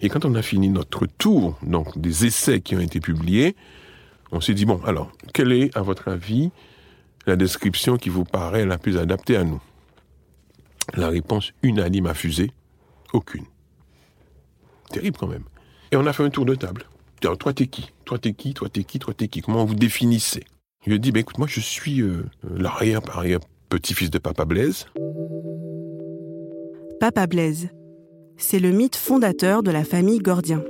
Et 0.00 0.08
quand 0.08 0.24
on 0.24 0.34
a 0.34 0.42
fini 0.42 0.68
notre 0.68 1.06
tour, 1.06 1.58
donc 1.62 1.98
des 1.98 2.26
essais 2.26 2.60
qui 2.60 2.76
ont 2.76 2.80
été 2.80 3.00
publiés, 3.00 3.56
on 4.32 4.40
s'est 4.40 4.54
dit, 4.54 4.64
bon, 4.64 4.80
alors, 4.84 5.10
quelle 5.32 5.52
est, 5.52 5.76
à 5.76 5.82
votre 5.82 6.08
avis, 6.08 6.50
la 7.26 7.36
description 7.36 7.96
qui 7.96 8.08
vous 8.08 8.24
paraît 8.24 8.66
la 8.66 8.78
plus 8.78 8.98
adaptée 8.98 9.36
à 9.36 9.44
nous? 9.44 9.60
La 10.94 11.08
réponse 11.08 11.52
unanime 11.62 12.06
a 12.06 12.14
fusé, 12.14 12.50
aucune. 13.12 13.44
Terrible 14.90 15.16
quand 15.18 15.26
même. 15.26 15.44
Et 15.90 15.96
on 15.96 16.06
a 16.06 16.12
fait 16.12 16.24
un 16.24 16.30
tour 16.30 16.44
de 16.44 16.54
table. 16.54 16.84
Alors, 17.22 17.38
toi, 17.38 17.52
t'es 17.52 17.66
qui? 17.66 17.90
Toi, 18.04 18.18
t'es 18.18 18.34
qui? 18.34 18.54
Toi, 18.54 18.68
t'es 18.68 18.84
qui? 18.84 18.98
Toi, 18.98 19.14
t'es 19.14 19.28
qui? 19.28 19.40
Comment 19.40 19.64
vous 19.64 19.74
définissez? 19.74 20.44
Je 20.84 20.90
lui 20.90 21.00
dit, 21.00 21.10
ben, 21.10 21.20
écoute, 21.20 21.38
moi, 21.38 21.48
je 21.48 21.60
suis 21.60 22.00
euh, 22.00 22.24
l'arrière-arrière 22.48 23.40
petit-fils 23.68 24.10
de 24.10 24.18
Papa 24.18 24.44
Blaise. 24.44 24.86
Papa 27.00 27.26
Blaise, 27.26 27.68
c'est 28.36 28.58
le 28.58 28.70
mythe 28.70 28.96
fondateur 28.96 29.62
de 29.62 29.70
la 29.70 29.84
famille 29.84 30.18
Gordien. 30.18 30.62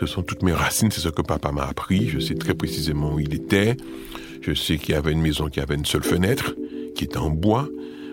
Ce 0.00 0.06
sont 0.06 0.22
toutes 0.22 0.42
mes 0.42 0.52
racines, 0.52 0.90
c'est 0.90 1.00
ce 1.00 1.08
que 1.08 1.22
papa 1.22 1.52
m'a 1.52 1.64
appris. 1.64 2.08
Je 2.08 2.18
sais 2.18 2.34
très 2.34 2.54
précisément 2.54 3.14
où 3.14 3.20
il 3.20 3.34
était. 3.34 3.76
Je 4.40 4.52
sais 4.54 4.76
qu'il 4.78 4.94
y 4.94 4.98
avait 4.98 5.12
une 5.12 5.20
maison 5.20 5.48
qui 5.48 5.60
avait 5.60 5.76
une 5.76 5.84
seule 5.84 6.02
fenêtre, 6.02 6.56
qui 6.94 7.04
était 7.04 7.18
en 7.18 7.30
bois. 7.30 7.68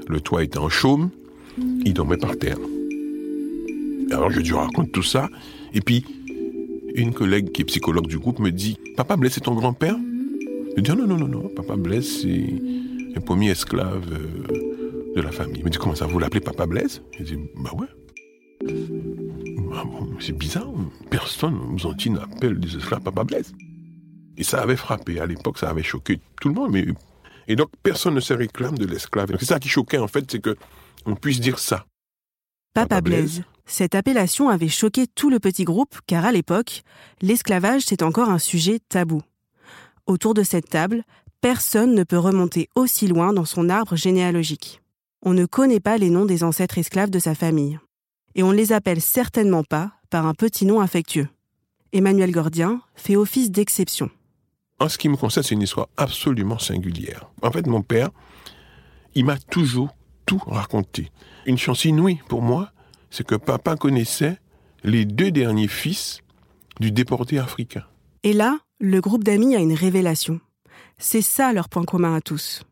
Le 0.07 0.21
toit 0.21 0.43
était 0.43 0.59
en 0.59 0.69
chaume. 0.69 1.09
Il 1.57 1.93
dormait 1.93 2.17
par 2.17 2.37
terre. 2.37 2.57
Alors 4.11 4.29
je 4.31 4.39
lui 4.39 4.53
raconte 4.53 4.91
tout 4.91 5.03
ça. 5.03 5.29
Et 5.73 5.81
puis, 5.81 6.05
une 6.95 7.13
collègue 7.13 7.51
qui 7.51 7.61
est 7.61 7.65
psychologue 7.65 8.07
du 8.07 8.19
groupe 8.19 8.39
me 8.39 8.51
dit 8.51 8.77
Papa 8.95 9.15
Blaise, 9.17 9.33
c'est 9.33 9.41
ton 9.41 9.55
grand-père? 9.55 9.95
Je 10.77 10.81
dis 10.81 10.91
Non, 10.91 11.07
non, 11.07 11.17
non, 11.17 11.27
non. 11.27 11.49
Papa 11.55 11.75
Blaise, 11.75 12.21
c'est 12.21 12.27
le 13.15 13.19
premier 13.21 13.51
esclave 13.51 14.03
euh, 14.11 15.15
de 15.15 15.21
la 15.21 15.31
famille. 15.31 15.57
Il 15.59 15.65
me 15.65 15.69
dit 15.69 15.77
Comment 15.77 15.95
ça, 15.95 16.05
vous 16.05 16.19
l'appelez 16.19 16.41
Papa 16.41 16.65
Blaise? 16.65 17.01
Je 17.17 17.23
dis 17.23 17.37
Bah 17.55 17.71
ouais. 17.77 17.87
Ah 18.61 19.83
bon, 19.85 20.09
c'est 20.19 20.37
bizarre, 20.37 20.67
personne 21.09 21.57
aux 21.73 21.85
Antilles 21.85 22.11
n'appelle 22.11 22.59
des 22.59 22.75
esclaves 22.75 23.01
Papa 23.01 23.23
Blaise. 23.23 23.53
Et 24.37 24.43
ça 24.43 24.61
avait 24.61 24.75
frappé, 24.75 25.19
à 25.19 25.25
l'époque, 25.25 25.57
ça 25.57 25.69
avait 25.69 25.83
choqué 25.83 26.19
tout 26.41 26.49
le 26.49 26.55
monde. 26.55 26.71
Mais... 26.71 26.85
Et 27.47 27.55
donc, 27.55 27.69
personne 27.83 28.15
ne 28.15 28.19
se 28.19 28.33
réclame 28.33 28.77
de 28.77 28.85
l'esclave. 28.85 29.29
C'est 29.39 29.45
ça 29.45 29.59
qui 29.59 29.69
choquait, 29.69 29.97
en 29.97 30.07
fait, 30.07 30.29
c'est 30.29 30.39
que 30.39 30.55
on 31.05 31.15
puisse 31.15 31.39
dire 31.39 31.59
ça. 31.59 31.85
Papa, 32.73 32.87
Papa 32.87 33.01
Blaise. 33.01 33.33
Blaise. 33.35 33.43
Cette 33.65 33.95
appellation 33.95 34.49
avait 34.49 34.67
choqué 34.67 35.07
tout 35.07 35.29
le 35.29 35.39
petit 35.39 35.63
groupe, 35.63 35.99
car 36.07 36.25
à 36.25 36.31
l'époque, 36.31 36.83
l'esclavage, 37.21 37.83
c'est 37.85 38.01
encore 38.01 38.29
un 38.29 38.39
sujet 38.39 38.79
tabou. 38.89 39.21
Autour 40.07 40.33
de 40.33 40.43
cette 40.43 40.69
table, 40.69 41.03
personne 41.39 41.93
ne 41.93 42.03
peut 42.03 42.17
remonter 42.17 42.67
aussi 42.75 43.07
loin 43.07 43.31
dans 43.31 43.45
son 43.45 43.69
arbre 43.69 43.95
généalogique. 43.95 44.81
On 45.21 45.33
ne 45.33 45.45
connaît 45.45 45.79
pas 45.79 45.97
les 45.97 46.09
noms 46.09 46.25
des 46.25 46.43
ancêtres 46.43 46.77
esclaves 46.77 47.11
de 47.11 47.19
sa 47.19 47.35
famille 47.35 47.79
et 48.39 48.43
on 48.43 48.53
ne 48.53 48.55
les 48.55 48.71
appelle 48.71 49.01
certainement 49.01 49.65
pas 49.65 49.91
par 50.09 50.25
un 50.25 50.33
petit 50.33 50.65
nom 50.65 50.79
affectueux. 50.79 51.27
Emmanuel 51.91 52.31
Gordien 52.31 52.81
fait 52.95 53.17
office 53.17 53.51
d'exception. 53.51 54.09
En 54.79 54.87
ce 54.87 54.97
qui 54.97 55.09
me 55.09 55.17
concerne, 55.17 55.43
c'est 55.43 55.55
une 55.55 55.61
histoire 55.61 55.89
absolument 55.97 56.57
singulière. 56.57 57.29
En 57.41 57.51
fait, 57.51 57.67
mon 57.67 57.81
père, 57.81 58.11
il 59.13 59.25
m'a 59.25 59.37
toujours 59.37 59.89
tout 60.25 60.41
raconté. 60.47 61.11
Une 61.47 61.57
chance 61.57 61.83
inouïe 61.83 62.21
pour 62.29 62.41
moi, 62.41 62.71
c'est 63.09 63.27
que 63.27 63.35
papa 63.35 63.75
connaissait 63.75 64.37
les 64.85 65.03
deux 65.03 65.31
derniers 65.31 65.67
fils 65.67 66.21
du 66.79 66.93
déporté 66.93 67.39
africain. 67.39 67.83
Et 68.23 68.31
là, 68.31 68.57
le 68.79 69.01
groupe 69.01 69.25
d'amis 69.25 69.53
a 69.57 69.59
une 69.59 69.73
révélation. 69.73 70.39
C'est 70.97 71.21
ça 71.21 71.51
leur 71.51 71.67
point 71.67 71.83
commun 71.83 72.15
à 72.15 72.21
tous. 72.21 72.63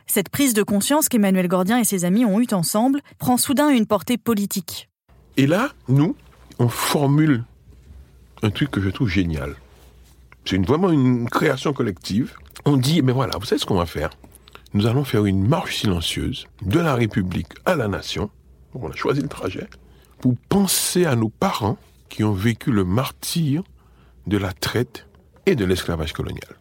Cette 0.08 0.30
prise 0.30 0.54
de 0.54 0.64
conscience 0.64 1.10
qu'Emmanuel 1.10 1.48
Gordien 1.48 1.80
et 1.80 1.84
ses 1.84 2.06
amis 2.06 2.26
ont 2.26 2.40
eue 2.40 2.48
ensemble 2.52 3.02
prend 3.18 3.38
soudain 3.38 3.70
une 3.70 3.86
portée 3.86 4.18
politique. 4.18 4.90
Et 5.38 5.48
là, 5.48 5.72
nous, 5.88 6.16
on 6.60 6.68
formule 6.68 7.44
un 8.44 8.52
truc 8.52 8.70
que 8.70 8.82
je 8.82 8.90
trouve 8.90 9.10
génial. 9.10 9.56
C'est 10.46 10.58
une, 10.58 10.66
vraiment 10.66 10.92
une 10.92 11.28
création 11.28 11.74
collective. 11.74 12.36
On 12.66 12.78
dit, 12.78 13.02
mais 13.02 13.14
voilà, 13.14 13.38
vous 13.38 13.46
savez 13.46 13.60
ce 13.60 13.66
qu'on 13.66 13.78
va 13.78 13.88
faire 13.88 14.12
Nous 14.76 14.88
allons 14.88 15.06
faire 15.06 15.26
une 15.26 15.48
marche 15.48 15.78
silencieuse 15.78 16.48
de 16.62 16.82
la 16.82 16.96
République 16.96 17.48
à 17.66 17.76
la 17.76 17.88
nation. 17.88 18.30
On 18.74 18.90
a 18.90 18.94
choisi 18.94 19.22
le 19.22 19.30
trajet 19.30 19.70
pour 20.20 20.36
penser 20.50 21.06
à 21.06 21.16
nos 21.16 21.30
parents 21.30 21.78
qui 22.10 22.26
ont 22.26 22.34
vécu 22.34 22.74
le 22.74 22.84
martyr 22.84 23.64
de 24.28 24.38
la 24.38 24.52
traite 24.52 25.08
et 25.46 25.56
de 25.56 25.64
l'esclavage 25.64 26.12
colonial. 26.12 26.60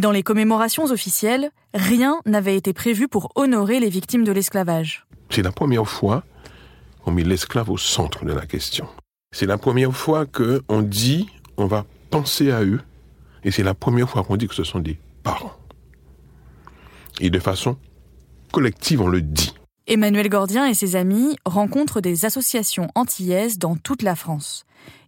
Dans 0.00 0.10
les 0.10 0.24
commémorations 0.24 0.86
officielles, 0.86 1.52
rien 1.72 2.20
n'avait 2.26 2.56
été 2.56 2.72
prévu 2.72 3.06
pour 3.06 3.30
honorer 3.36 3.78
les 3.78 3.90
victimes 3.90 4.24
de 4.24 4.32
l'esclavage. 4.32 5.06
C'est 5.30 5.42
la 5.42 5.52
première 5.52 5.88
fois 5.88 6.24
qu'on 7.04 7.12
met 7.12 7.22
l'esclave 7.22 7.70
au 7.70 7.78
centre 7.78 8.24
de 8.24 8.32
la 8.32 8.44
question. 8.44 8.88
C'est 9.32 9.46
la 9.46 9.56
première 9.56 9.94
fois 9.94 10.26
qu'on 10.26 10.82
dit 10.82 11.28
on 11.56 11.66
va 11.66 11.86
penser 12.10 12.50
à 12.50 12.64
eux, 12.64 12.80
et 13.44 13.52
c'est 13.52 13.62
la 13.62 13.74
première 13.74 14.10
fois 14.10 14.24
qu'on 14.24 14.36
dit 14.36 14.48
que 14.48 14.54
ce 14.56 14.64
sont 14.64 14.80
des 14.80 14.98
parents. 15.22 15.52
Et 17.22 17.30
de 17.30 17.38
façon 17.38 17.76
collective, 18.52 19.00
on 19.00 19.08
le 19.08 19.22
dit. 19.22 19.54
Emmanuel 19.86 20.28
Gordien 20.28 20.66
et 20.66 20.74
ses 20.74 20.96
amis 20.96 21.36
rencontrent 21.44 22.00
des 22.00 22.24
associations 22.24 22.88
antillaises 22.96 23.58
dans 23.58 23.76
toute 23.76 24.02
la 24.02 24.16
France. 24.16 24.64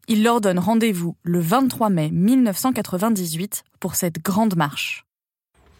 Il 0.06 0.22
leur 0.22 0.40
donne 0.40 0.60
rendez-vous 0.60 1.16
le 1.24 1.40
23 1.40 1.90
mai 1.90 2.10
1998 2.12 3.64
pour 3.80 3.96
cette 3.96 4.22
grande 4.22 4.56
marche. 4.56 5.04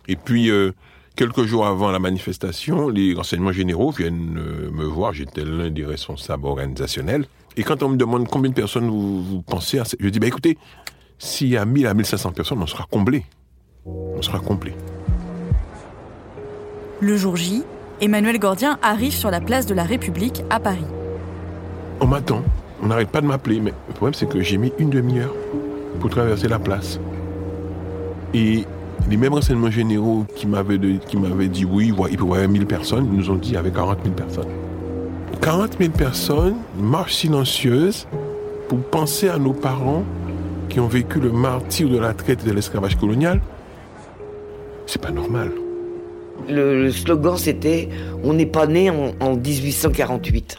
Et 0.09 0.17
puis, 0.17 0.51
euh, 0.51 0.73
quelques 1.15 1.45
jours 1.45 1.67
avant 1.67 1.93
la 1.93 2.01
manifestation, 2.01 2.89
les 2.89 3.15
renseignements 3.15 3.53
généraux 3.53 3.93
viennent 3.93 4.37
euh, 4.37 4.71
me 4.73 4.85
voir. 4.85 5.13
J'étais 5.13 5.45
l'un 5.45 5.71
des 5.71 5.85
responsables 5.85 6.47
organisationnels. 6.47 7.27
Et 7.57 7.63
quand 7.63 7.83
on 7.85 7.91
me 7.91 7.97
demande 7.97 8.27
combien 8.29 8.51
de 8.51 8.57
personnes 8.57 8.91
vous, 8.91 9.43
pensez, 9.43 9.79
à... 9.79 9.85
je 10.01 10.09
dis, 10.09 10.19
bah, 10.19 10.27
écoutez, 10.27 10.59
s'il 11.19 11.49
y 11.49 11.57
a 11.57 11.65
1000 11.65 11.87
à 11.87 11.95
1500 11.95 12.33
personnes, 12.33 12.61
on 12.61 12.67
sera 12.67 12.87
comblé. 12.91 13.25
On 13.87 14.21
sera 14.21 14.41
complet. 14.41 14.75
Le 17.05 17.19
jour 17.19 17.37
J, 17.37 17.63
Emmanuel 18.01 18.39
Gordien 18.39 18.79
arrive 18.81 19.13
sur 19.13 19.31
la 19.31 19.43
place 19.43 19.67
de 19.67 19.75
la 19.75 19.83
République 19.83 20.43
à 20.49 20.59
Paris. 20.59 20.87
On 22.01 22.07
m'attend. 22.07 22.41
On 22.83 22.87
n'arrête 22.87 23.11
pas 23.11 23.21
de 23.21 23.27
m'appeler, 23.27 23.61
mais 23.61 23.75
le 23.89 23.93
problème 23.93 24.15
c'est 24.15 24.27
que 24.27 24.41
j'ai 24.41 24.57
mis 24.57 24.73
une 24.79 24.89
demi-heure 24.89 25.35
pour 26.01 26.09
traverser 26.09 26.49
la 26.49 26.59
place. 26.59 26.99
Et 28.33 28.65
les 29.11 29.19
mêmes 29.19 29.35
renseignements 29.35 29.71
généraux 29.71 30.25
qui 30.35 30.47
m'avaient, 30.47 30.79
dit 30.79 31.67
oui, 31.67 31.89
il 31.89 31.95
peut 31.95 32.09
y 32.11 32.17
avoir 32.17 32.49
1000 32.49 32.65
personnes, 32.65 33.07
nous 33.13 33.29
ont 33.29 33.35
dit 33.35 33.49
qu'il 33.49 33.55
y 33.57 33.59
avait 33.59 33.71
40 33.71 33.99
000 34.03 34.15
personnes. 34.15 34.49
40 35.43 35.77
000 35.79 35.91
personnes, 35.91 36.57
marche 36.75 37.17
silencieuse 37.17 38.07
pour 38.67 38.79
penser 38.79 39.29
à 39.29 39.37
nos 39.37 39.53
parents 39.53 40.05
qui 40.71 40.81
ont 40.81 40.89
vécu 40.89 41.21
le 41.21 41.33
martyr 41.33 41.87
de 41.87 41.99
la 41.99 42.15
traite 42.15 42.47
et 42.47 42.49
de 42.49 42.55
l'esclavage 42.55 42.97
colonial. 42.97 43.43
C'est 44.87 45.03
pas 45.03 45.11
normal. 45.11 45.51
Le, 46.49 46.91
slogan 46.91 47.37
c'était 47.37 47.89
On 48.23 48.35
n'est 48.35 48.47
pas 48.47 48.67
né 48.67 48.91
en, 48.91 49.13
en 49.21 49.37
1848. 49.37 50.59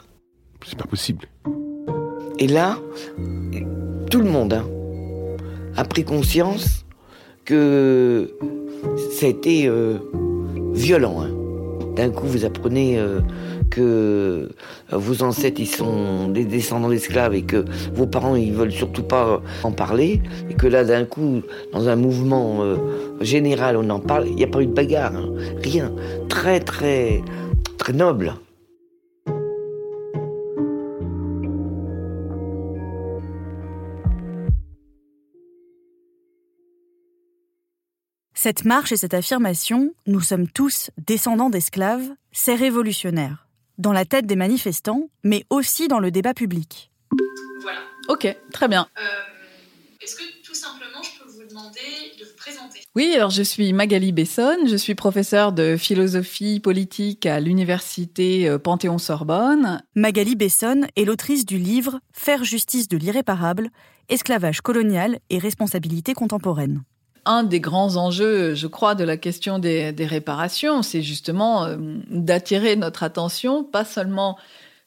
C'est 0.66 0.78
pas 0.78 0.86
possible. 0.86 1.28
Et 2.40 2.48
là, 2.48 2.80
tout 4.10 4.20
le 4.20 4.30
monde 4.30 4.54
hein, 4.54 4.66
a 5.78 5.84
pris 5.86 6.04
conscience 6.04 6.86
que 7.46 8.34
ça 9.12 9.28
a 9.28 9.30
été 9.30 9.68
euh, 9.68 9.98
violent. 10.74 11.22
Hein. 11.22 11.30
D'un 11.96 12.10
coup, 12.10 12.26
vous 12.26 12.46
apprenez 12.46 13.00
euh, 13.00 13.22
que 13.76 14.50
vos 14.90 15.22
ancêtres 15.22 15.60
ils 15.60 15.68
sont 15.68 16.30
des 16.30 16.46
descendants 16.46 16.88
d'esclaves 16.88 17.36
et 17.36 17.42
que 17.42 17.66
vos 17.94 18.08
parents 18.08 18.36
ils 18.36 18.54
veulent 18.54 18.72
surtout 18.72 19.04
pas 19.04 19.42
en 19.64 19.72
parler 19.74 20.22
et 20.50 20.54
que 20.54 20.68
là 20.68 20.86
d'un 20.86 21.04
coup 21.04 21.42
dans 21.74 21.90
un 21.90 21.98
mouvement 21.98 22.64
euh, 22.64 22.78
général 23.20 23.76
on 23.76 23.90
en 23.90 24.00
parle 24.00 24.28
il 24.30 24.36
n'y 24.36 24.46
a 24.46 24.48
pas 24.48 24.62
eu 24.62 24.68
de 24.68 24.74
bagarre 24.74 25.16
hein. 25.16 25.30
rien 25.62 25.92
très 26.30 26.62
très 26.62 27.22
très 27.78 27.92
noble 27.92 28.36
Cette 38.38 38.64
marche 38.64 38.92
et 38.92 38.98
cette 38.98 39.16
affirmation, 39.16 39.96
nous 40.06 40.22
sommes 40.22 40.48
tous 40.48 40.92
descendants 41.08 41.50
d'esclaves, 41.50 42.12
c'est 42.32 42.54
révolutionnaire. 42.54 43.45
Dans 43.78 43.92
la 43.92 44.06
tête 44.06 44.26
des 44.26 44.36
manifestants, 44.36 45.10
mais 45.24 45.46
aussi 45.50 45.88
dans 45.88 46.00
le 46.00 46.12
débat 46.12 46.34
public. 46.34 46.92
Voilà. 47.62 47.80
Ok, 48.08 48.36
très 48.52 48.68
bien. 48.68 48.88
Euh, 48.98 49.02
est-ce 50.02 50.16
que 50.16 50.24
tout 50.44 50.54
simplement 50.54 51.02
je 51.04 51.20
peux 51.20 51.30
vous 51.30 51.48
demander 51.48 51.80
de 52.20 52.26
vous 52.26 52.36
présenter? 52.38 52.80
Oui, 52.96 53.14
alors 53.16 53.32
je 53.32 53.44
suis 53.44 53.74
Magali 53.74 54.12
Besson, 54.12 54.58
je 54.66 54.76
suis 54.76 54.96
professeure 54.96 55.52
de 55.52 55.76
philosophie 55.78 56.60
politique 56.60 57.26
à 57.26 57.40
l'université 57.40 58.48
euh, 58.48 58.58
Panthéon-Sorbonne. 58.58 59.82
Magali 59.96 60.36
Besson 60.36 60.88
est 60.96 61.06
l'autrice 61.06 61.46
du 61.46 61.58
livre 61.58 62.00
Faire 62.14 62.44
justice 62.44 62.88
de 62.88 62.98
l'irréparable, 62.98 63.70
esclavage 64.10 64.62
colonial 64.62 65.20
et 65.30 65.40
responsabilité 65.40 66.14
contemporaine 66.14 66.84
un 67.26 67.44
des 67.44 67.60
grands 67.60 67.96
enjeux, 67.96 68.54
je 68.54 68.68
crois, 68.68 68.96
de 68.96 69.04
la 69.04 69.18
question 69.18 69.60
des, 69.60 69.94
réparations, 70.00 70.82
c'est 70.82 71.02
justement 71.02 71.66
euh, 71.66 71.78
d'attirer 72.10 72.76
notre 72.76 73.04
attention, 73.04 73.64
pas 73.64 73.86
seulement 73.86 74.38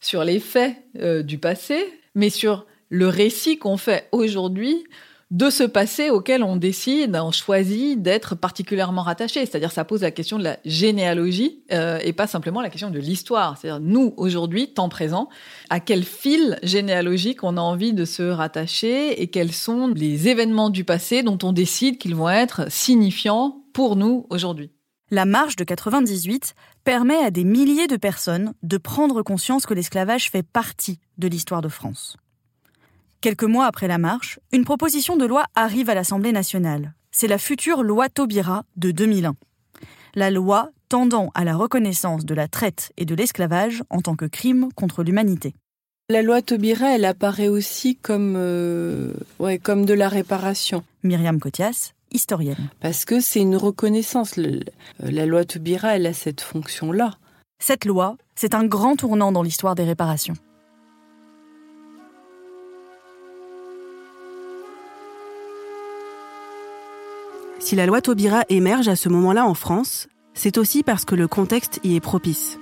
sur 0.01 0.25
les 0.25 0.39
faits 0.39 0.77
euh, 0.99 1.23
du 1.23 1.39
passé, 1.39 1.79
mais 2.15 2.31
sur 2.31 2.67
le 2.91 3.09
récit 3.09 3.59
qu'on 3.59 3.77
fait 3.77 4.09
aujourd'hui 4.13 4.85
de 5.31 5.51
ce 5.51 5.63
passé 5.63 6.09
auquel 6.09 6.43
on 6.43 6.57
décide, 6.57 7.15
on 7.17 7.33
choisit 7.33 8.01
d'être 8.01 8.35
particulièrement 8.35 9.03
rattaché. 9.03 9.45
C'est-à-dire, 9.45 9.73
ça 9.73 9.85
pose 9.85 10.01
la 10.01 10.11
question 10.11 10.39
de 10.39 10.45
la 10.45 10.59
généalogie 10.65 11.63
euh, 11.71 11.99
et 12.03 12.15
pas 12.15 12.27
simplement 12.27 12.63
la 12.63 12.71
question 12.71 12.91
de 12.91 12.99
l'histoire. 12.99 13.59
C'est-à-dire, 13.59 13.81
nous, 13.81 14.15
aujourd'hui, 14.17 14.73
temps 14.73 14.89
présent, 14.89 15.29
à 15.69 15.81
quel 15.81 16.05
fil 16.05 16.59
généalogique 16.63 17.45
on 17.45 17.59
a 17.59 17.61
envie 17.61 17.93
de 17.93 18.07
se 18.07 18.23
rattacher 18.23 19.21
et 19.21 19.29
quels 19.29 19.53
sont 19.53 19.89
les 19.89 20.29
événements 20.29 20.71
du 20.71 20.85
passé 20.85 21.23
dont 21.23 21.39
on 21.43 21.53
décide 21.53 21.99
qu'ils 21.99 22.15
vont 22.15 22.31
être 22.31 22.71
signifiants 22.71 23.63
pour 23.75 23.97
nous 23.97 24.27
aujourd'hui? 24.31 24.71
La 25.11 25.25
marche 25.25 25.57
de 25.57 25.65
98 25.65 26.55
permet 26.85 27.17
à 27.17 27.31
des 27.31 27.45
milliers 27.45 27.87
de 27.87 27.97
personnes 27.97 28.55
de 28.63 28.79
prendre 28.79 29.23
conscience 29.23 29.67
que 29.67 29.75
l'esclavage 29.75 30.31
fait 30.31 30.43
partie 30.43 31.01
de 31.19 31.29
l'histoire 31.29 31.63
de 31.63 31.69
France. 31.69 32.17
Quelques 33.21 33.43
mois 33.43 33.67
après 33.67 33.89
la 33.89 33.99
marche, 33.99 34.39
une 34.53 34.65
proposition 34.65 35.17
de 35.17 35.27
loi 35.27 35.45
arrive 35.57 35.91
à 35.91 35.95
l'Assemblée 35.95 36.31
nationale. 36.31 36.95
C'est 37.11 37.27
la 37.27 37.39
future 37.39 37.83
loi 37.83 38.09
Taubira 38.09 38.63
de 38.77 38.93
2001. 38.93 39.35
La 40.15 40.31
loi 40.31 40.71
tendant 40.89 41.33
à 41.35 41.43
la 41.43 41.57
reconnaissance 41.57 42.25
de 42.25 42.35
la 42.35 42.47
traite 42.47 42.93
et 42.97 43.05
de 43.05 43.17
l'esclavage 43.17 43.83
en 43.91 44.03
tant 44.03 44.15
que 44.15 44.25
crime 44.25 44.69
contre 44.77 45.03
l'humanité. 45.03 45.53
La 46.09 46.23
loi 46.23 46.43
Taubira, 46.43 46.95
elle 46.95 47.05
apparaît 47.05 47.49
aussi 47.49 47.97
comme, 47.97 48.35
euh, 48.37 49.13
ouais, 49.41 49.59
comme 49.59 49.85
de 49.85 49.95
la 49.95 50.09
réparation. 50.09 50.85
Myriam 51.03 51.41
Cotias, 51.41 51.95
historienne. 52.13 52.71
Parce 52.81 53.05
que 53.05 53.19
c'est 53.19 53.41
une 53.41 53.57
reconnaissance. 53.57 54.39
la 55.01 55.27
loi 55.27 55.45
Taubira, 55.45 55.97
elle 55.97 56.07
a 56.07 56.13
cette 56.13 56.41
fonction-là. 56.41 57.19
Cette 57.61 57.85
loi, 57.85 58.17
c'est 58.37 58.55
un 58.55 58.65
grand 58.65 58.95
tournant 58.95 59.33
dans 59.33 59.43
l'histoire 59.43 59.75
des 59.75 59.85
réparations. 59.85 60.37
Si 67.69 67.77
la 67.77 67.85
loi 67.85 68.01
Taubira 68.01 68.45
émerge 68.49 68.89
à 68.89 68.97
ce 68.97 69.11
moment-là 69.11 69.45
en 69.45 69.53
France, 69.53 70.09
c'est 70.33 70.57
aussi 70.57 70.83
parce 70.83 71.05
que 71.05 71.15
le 71.15 71.29
contexte 71.29 71.81
y 71.85 71.97
est 71.97 72.01
propice. 72.01 72.59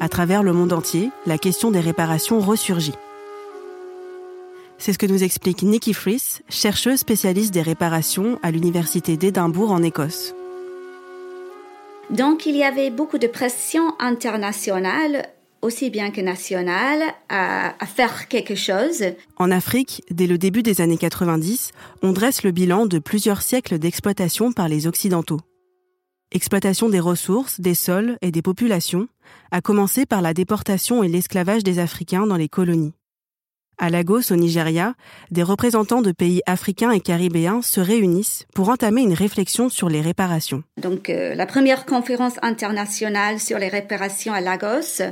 À 0.00 0.08
travers 0.08 0.42
le 0.42 0.52
monde 0.52 0.72
entier, 0.72 1.12
la 1.24 1.38
question 1.38 1.70
des 1.70 1.78
réparations 1.78 2.40
ressurgit. 2.40 2.96
C'est 4.76 4.92
ce 4.92 4.98
que 4.98 5.06
nous 5.06 5.22
explique 5.22 5.62
Nikki 5.62 5.94
Fries, 5.94 6.40
chercheuse 6.48 6.98
spécialiste 6.98 7.54
des 7.54 7.62
réparations 7.62 8.40
à 8.42 8.50
l'Université 8.50 9.16
d'Édimbourg 9.16 9.70
en 9.70 9.84
Écosse. 9.84 10.34
Donc 12.10 12.44
il 12.44 12.56
y 12.56 12.64
avait 12.64 12.90
beaucoup 12.90 13.18
de 13.18 13.28
pression 13.28 13.94
internationale 14.00 15.28
aussi 15.62 15.90
bien 15.90 16.10
que 16.10 16.20
national 16.20 17.00
à, 17.28 17.74
faire 17.86 18.28
quelque 18.28 18.54
chose. 18.54 19.04
En 19.36 19.50
Afrique, 19.50 20.02
dès 20.10 20.26
le 20.26 20.36
début 20.36 20.62
des 20.62 20.80
années 20.80 20.98
90, 20.98 21.70
on 22.02 22.12
dresse 22.12 22.42
le 22.42 22.50
bilan 22.50 22.86
de 22.86 22.98
plusieurs 22.98 23.42
siècles 23.42 23.78
d'exploitation 23.78 24.52
par 24.52 24.68
les 24.68 24.86
Occidentaux. 24.86 25.40
Exploitation 26.32 26.88
des 26.88 27.00
ressources, 27.00 27.60
des 27.60 27.74
sols 27.74 28.16
et 28.22 28.30
des 28.30 28.42
populations, 28.42 29.06
a 29.50 29.60
commencé 29.60 30.06
par 30.06 30.22
la 30.22 30.34
déportation 30.34 31.02
et 31.02 31.08
l'esclavage 31.08 31.62
des 31.62 31.78
Africains 31.78 32.26
dans 32.26 32.36
les 32.36 32.48
colonies. 32.48 32.94
À 33.82 33.90
Lagos, 33.90 34.30
au 34.30 34.36
Nigeria, 34.36 34.94
des 35.32 35.42
représentants 35.42 36.02
de 36.02 36.12
pays 36.12 36.40
africains 36.46 36.92
et 36.92 37.00
caribéens 37.00 37.62
se 37.62 37.80
réunissent 37.80 38.46
pour 38.54 38.68
entamer 38.68 39.00
une 39.00 39.12
réflexion 39.12 39.68
sur 39.68 39.88
les 39.88 40.00
réparations. 40.00 40.62
Donc, 40.80 41.10
euh, 41.10 41.34
la 41.34 41.46
première 41.46 41.84
conférence 41.84 42.34
internationale 42.42 43.40
sur 43.40 43.58
les 43.58 43.66
réparations 43.66 44.32
à 44.34 44.40
Lagos 44.40 45.02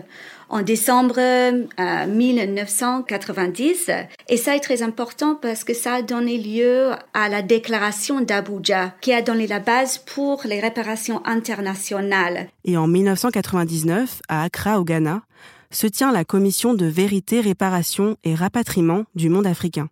en 0.50 0.62
décembre 0.62 1.18
euh, 1.18 2.06
1990. 2.06 3.90
Et 4.28 4.37
ça 4.37 4.54
est 4.54 4.61
très 4.61 4.83
important 4.83 5.35
parce 5.35 5.64
que 5.64 5.74
ça 5.74 5.94
a 5.94 6.02
donné 6.02 6.38
lieu 6.38 6.90
à 7.12 7.28
la 7.28 7.42
déclaration 7.42 8.20
d'Abuja 8.20 8.94
qui 9.00 9.12
a 9.12 9.22
donné 9.22 9.48
la 9.48 9.59
base 9.59 9.98
pour 9.98 10.42
les 10.44 10.61
réparations 10.61 11.22
internationales. 11.24 12.48
Et 12.64 12.76
en 12.76 12.87
1999, 12.87 14.20
à 14.28 14.44
Accra, 14.44 14.78
au 14.78 14.85
Ghana, 14.85 15.22
se 15.72 15.87
tient 15.87 16.12
la 16.12 16.24
commission 16.24 16.74
de 16.74 16.87
vérité, 16.87 17.40
réparation 17.40 18.16
et 18.24 18.35
rapatriement 18.35 19.04
du 19.14 19.28
monde 19.28 19.46
africain. 19.46 19.88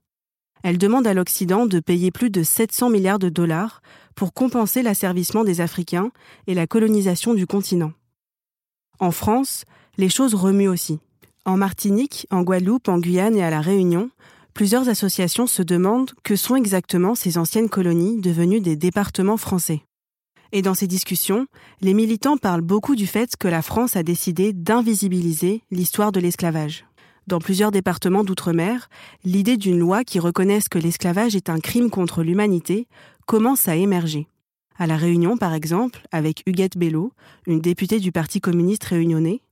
Elle 0.62 0.78
demande 0.78 1.06
à 1.06 1.14
l'Occident 1.14 1.66
de 1.66 1.80
payer 1.80 2.10
plus 2.10 2.30
de 2.30 2.42
700 2.42 2.90
milliards 2.90 3.18
de 3.18 3.28
dollars 3.28 3.80
pour 4.14 4.32
compenser 4.32 4.82
l'asservissement 4.82 5.44
des 5.44 5.60
Africains 5.60 6.10
et 6.46 6.54
la 6.54 6.66
colonisation 6.66 7.34
du 7.34 7.46
continent. 7.46 7.92
En 8.98 9.12
France, 9.12 9.64
les 9.96 10.08
choses 10.08 10.34
remuent 10.34 10.68
aussi. 10.68 10.98
En 11.44 11.56
Martinique, 11.56 12.26
en 12.30 12.42
Guadeloupe, 12.42 12.88
en 12.88 12.98
Guyane 12.98 13.36
et 13.36 13.44
à 13.44 13.50
La 13.50 13.60
Réunion, 13.60 14.10
plusieurs 14.54 14.88
associations 14.88 15.46
se 15.46 15.62
demandent 15.62 16.10
que 16.24 16.34
sont 16.34 16.56
exactement 16.56 17.14
ces 17.14 17.38
anciennes 17.38 17.68
colonies 17.68 18.20
devenues 18.20 18.60
des 18.60 18.74
départements 18.74 19.36
français. 19.36 19.82
Et 20.52 20.62
dans 20.62 20.74
ces 20.74 20.86
discussions, 20.86 21.46
les 21.80 21.92
militants 21.92 22.38
parlent 22.38 22.62
beaucoup 22.62 22.96
du 22.96 23.06
fait 23.06 23.36
que 23.36 23.48
la 23.48 23.62
France 23.62 23.96
a 23.96 24.02
décidé 24.02 24.52
d'invisibiliser 24.52 25.62
l'histoire 25.70 26.10
de 26.10 26.20
l'esclavage. 26.20 26.86
Dans 27.26 27.38
plusieurs 27.38 27.70
départements 27.70 28.24
d'outre-mer, 28.24 28.88
l'idée 29.24 29.58
d'une 29.58 29.78
loi 29.78 30.04
qui 30.04 30.18
reconnaisse 30.18 30.70
que 30.70 30.78
l'esclavage 30.78 31.36
est 31.36 31.50
un 31.50 31.60
crime 31.60 31.90
contre 31.90 32.22
l'humanité 32.22 32.88
commence 33.26 33.68
à 33.68 33.76
émerger. 33.76 34.26
À 34.78 34.86
La 34.86 34.96
Réunion, 34.96 35.36
par 35.36 35.52
exemple, 35.52 36.00
avec 36.10 36.42
Huguette 36.46 36.78
Bello, 36.78 37.12
une 37.46 37.60
députée 37.60 38.00
du 38.00 38.12
Parti 38.12 38.40
communiste 38.40 38.84
réunionnais, 38.84 39.42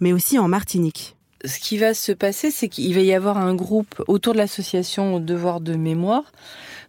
mais 0.00 0.12
aussi 0.12 0.38
en 0.38 0.48
Martinique. 0.48 1.16
Ce 1.46 1.58
qui 1.58 1.78
va 1.78 1.94
se 1.94 2.12
passer, 2.12 2.50
c'est 2.50 2.68
qu'il 2.68 2.94
va 2.94 3.00
y 3.00 3.14
avoir 3.14 3.38
un 3.38 3.54
groupe 3.54 4.02
autour 4.08 4.34
de 4.34 4.38
l'association 4.38 5.20
Devoir 5.20 5.60
de 5.60 5.76
mémoire 5.76 6.32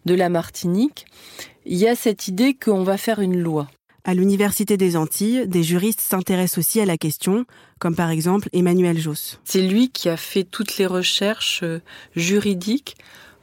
de 0.06 0.15
la 0.15 0.30
Martinique 0.30 1.06
il 1.65 1.78
y 1.78 1.88
a 1.88 1.95
cette 1.95 2.28
idée 2.28 2.54
qu'on 2.54 2.84
va 2.84 2.97
faire 2.97 3.19
une 3.19 3.39
loi. 3.39 3.67
À 4.04 4.13
l'Université 4.13 4.78
des 4.78 4.95
Antilles, 4.95 5.47
des 5.47 5.63
juristes 5.63 5.99
s'intéressent 5.99 6.60
aussi 6.60 6.80
à 6.80 6.86
la 6.86 6.95
question, 6.95 7.45
comme 7.80 7.95
par 7.95 8.12
exemple 8.12 8.49
Emmanuel 8.54 8.99
Josse. 8.99 9.39
C'est 9.43 9.63
lui 9.63 9.89
qui 9.89 10.10
a 10.10 10.17
fait 10.17 10.43
toutes 10.43 10.78
les 10.78 10.86
recherches 10.86 11.62
euh, 11.63 11.82
juridiques 12.15 12.97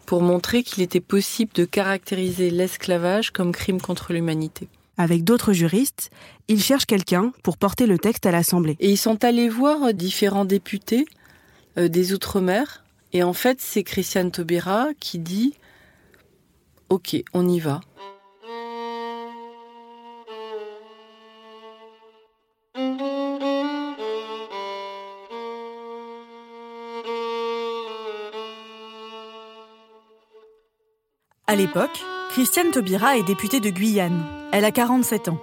pour 0.06 0.22
montrer 0.22 0.62
qu'il 0.62 0.84
était 0.84 1.00
possible 1.00 1.52
de 1.54 1.64
caractériser 1.64 2.50
l'esclavage 2.50 3.32
comme 3.32 3.50
crime 3.50 3.80
contre 3.80 4.12
l'humanité. 4.12 4.68
Avec 4.98 5.24
d'autres 5.24 5.52
juristes, 5.52 6.10
ils 6.46 6.62
cherchent 6.62 6.86
quelqu'un 6.86 7.32
pour 7.42 7.56
porter 7.56 7.86
le 7.86 7.98
texte 7.98 8.26
à 8.26 8.30
l'Assemblée. 8.30 8.76
Et 8.78 8.90
ils 8.90 8.98
sont 8.98 9.24
allés 9.24 9.48
voir 9.48 9.92
différents 9.92 10.44
députés 10.44 11.06
euh, 11.76 11.88
des 11.88 12.12
Outre-mer. 12.12 12.84
Et 13.12 13.24
en 13.24 13.32
fait, 13.32 13.60
c'est 13.60 13.82
Christiane 13.82 14.30
Taubira 14.30 14.88
qui 15.00 15.18
dit 15.18 15.54
Ok, 16.88 17.16
on 17.32 17.48
y 17.48 17.58
va. 17.58 17.80
À 31.52 31.54
l'époque, 31.54 32.02
Christiane 32.30 32.70
Taubira 32.70 33.18
est 33.18 33.24
députée 33.24 33.60
de 33.60 33.68
Guyane. 33.68 34.24
Elle 34.52 34.64
a 34.64 34.70
47 34.70 35.28
ans. 35.28 35.38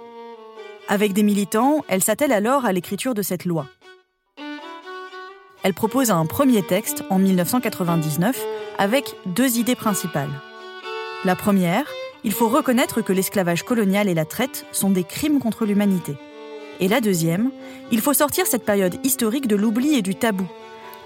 Avec 0.88 1.12
des 1.12 1.22
militants, 1.22 1.84
elle 1.86 2.02
s'attelle 2.02 2.32
alors 2.32 2.64
à 2.64 2.72
l'écriture 2.72 3.14
de 3.14 3.22
cette 3.22 3.44
loi. 3.44 3.68
Elle 5.62 5.72
propose 5.72 6.10
un 6.10 6.26
premier 6.26 6.64
texte 6.64 7.04
en 7.10 7.20
1999 7.20 8.44
avec 8.76 9.14
deux 9.24 9.58
idées 9.58 9.76
principales. 9.76 10.32
La 11.24 11.36
première, 11.36 11.84
il 12.24 12.32
faut 12.32 12.48
reconnaître 12.48 13.02
que 13.02 13.12
l'esclavage 13.12 13.62
colonial 13.62 14.08
et 14.08 14.14
la 14.14 14.24
traite 14.24 14.66
sont 14.72 14.90
des 14.90 15.04
crimes 15.04 15.38
contre 15.38 15.64
l'humanité. 15.64 16.16
Et 16.80 16.88
la 16.88 17.00
deuxième, 17.00 17.52
il 17.92 18.00
faut 18.00 18.14
sortir 18.14 18.48
cette 18.48 18.64
période 18.64 18.98
historique 19.04 19.46
de 19.46 19.54
l'oubli 19.54 19.94
et 19.94 20.02
du 20.02 20.16
tabou. 20.16 20.48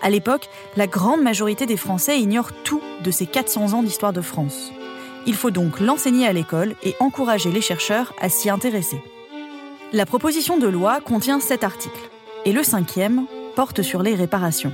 À 0.00 0.08
l'époque, 0.08 0.48
la 0.78 0.86
grande 0.86 1.20
majorité 1.20 1.66
des 1.66 1.76
Français 1.76 2.18
ignorent 2.18 2.52
tout 2.62 2.80
de 3.04 3.10
ces 3.10 3.26
400 3.26 3.74
ans 3.74 3.82
d'histoire 3.82 4.14
de 4.14 4.22
France. 4.22 4.72
Il 5.26 5.34
faut 5.34 5.50
donc 5.50 5.80
l'enseigner 5.80 6.26
à 6.26 6.32
l'école 6.32 6.74
et 6.82 6.94
encourager 7.00 7.50
les 7.50 7.60
chercheurs 7.60 8.12
à 8.20 8.28
s'y 8.28 8.50
intéresser. 8.50 9.00
La 9.92 10.06
proposition 10.06 10.58
de 10.58 10.66
loi 10.66 11.00
contient 11.00 11.40
sept 11.40 11.64
articles, 11.64 12.10
et 12.44 12.52
le 12.52 12.62
cinquième 12.62 13.26
porte 13.56 13.82
sur 13.82 14.02
les 14.02 14.14
réparations. 14.14 14.72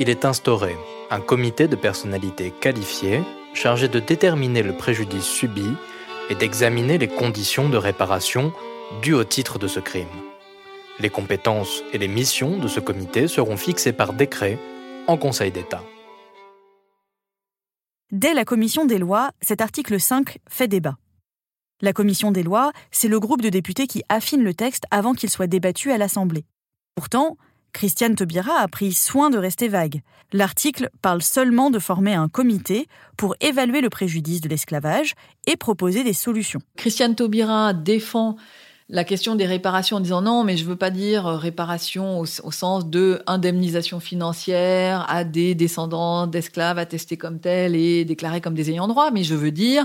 Il 0.00 0.08
est 0.08 0.24
instauré 0.24 0.74
un 1.10 1.20
comité 1.20 1.68
de 1.68 1.76
personnalités 1.76 2.52
qualifiées 2.60 3.22
chargé 3.52 3.86
de 3.86 4.00
déterminer 4.00 4.62
le 4.62 4.72
préjudice 4.72 5.24
subi 5.24 5.66
et 6.28 6.34
d'examiner 6.34 6.98
les 6.98 7.08
conditions 7.08 7.68
de 7.68 7.76
réparation 7.76 8.52
dues 9.02 9.14
au 9.14 9.24
titre 9.24 9.58
de 9.58 9.68
ce 9.68 9.80
crime. 9.80 10.08
Les 11.00 11.10
compétences 11.10 11.82
et 11.92 11.98
les 11.98 12.08
missions 12.08 12.58
de 12.58 12.68
ce 12.68 12.80
comité 12.80 13.28
seront 13.28 13.56
fixées 13.56 13.92
par 13.92 14.12
décret 14.12 14.58
en 15.06 15.16
Conseil 15.16 15.50
d'État. 15.50 15.82
Dès 18.12 18.34
la 18.34 18.44
commission 18.44 18.84
des 18.84 18.98
lois, 18.98 19.30
cet 19.40 19.60
article 19.60 19.98
5 19.98 20.38
fait 20.48 20.68
débat. 20.68 20.98
La 21.80 21.92
commission 21.92 22.32
des 22.32 22.42
lois, 22.42 22.72
c'est 22.90 23.08
le 23.08 23.18
groupe 23.18 23.42
de 23.42 23.48
députés 23.48 23.86
qui 23.86 24.02
affine 24.08 24.44
le 24.44 24.54
texte 24.54 24.84
avant 24.90 25.14
qu'il 25.14 25.30
soit 25.30 25.46
débattu 25.46 25.90
à 25.90 25.98
l'Assemblée. 25.98 26.44
Pourtant, 26.94 27.36
Christiane 27.72 28.14
Taubira 28.14 28.60
a 28.60 28.68
pris 28.68 28.92
soin 28.92 29.30
de 29.30 29.38
rester 29.38 29.68
vague. 29.68 30.00
L'article 30.32 30.90
parle 31.02 31.22
seulement 31.22 31.70
de 31.70 31.78
former 31.78 32.14
un 32.14 32.28
comité 32.28 32.86
pour 33.16 33.34
évaluer 33.40 33.80
le 33.80 33.90
préjudice 33.90 34.40
de 34.40 34.48
l'esclavage 34.48 35.14
et 35.46 35.56
proposer 35.56 36.04
des 36.04 36.12
solutions. 36.12 36.60
Christiane 36.76 37.16
Taubira 37.16 37.72
défend 37.72 38.36
la 38.94 39.02
question 39.02 39.34
des 39.34 39.44
réparations 39.44 39.96
en 39.96 40.00
disant 40.00 40.22
non, 40.22 40.44
mais 40.44 40.56
je 40.56 40.64
veux 40.64 40.76
pas 40.76 40.90
dire 40.90 41.26
réparation 41.26 42.20
au, 42.20 42.26
au 42.44 42.50
sens 42.52 42.86
de 42.88 43.22
indemnisation 43.26 43.98
financière 43.98 45.04
à 45.08 45.24
des 45.24 45.56
descendants 45.56 46.28
d'esclaves 46.28 46.78
attestés 46.78 47.16
comme 47.16 47.40
tels 47.40 47.74
et 47.74 48.04
déclarés 48.04 48.40
comme 48.40 48.54
des 48.54 48.70
ayants 48.70 48.86
droit, 48.86 49.10
mais 49.10 49.24
je 49.24 49.34
veux 49.34 49.50
dire 49.50 49.84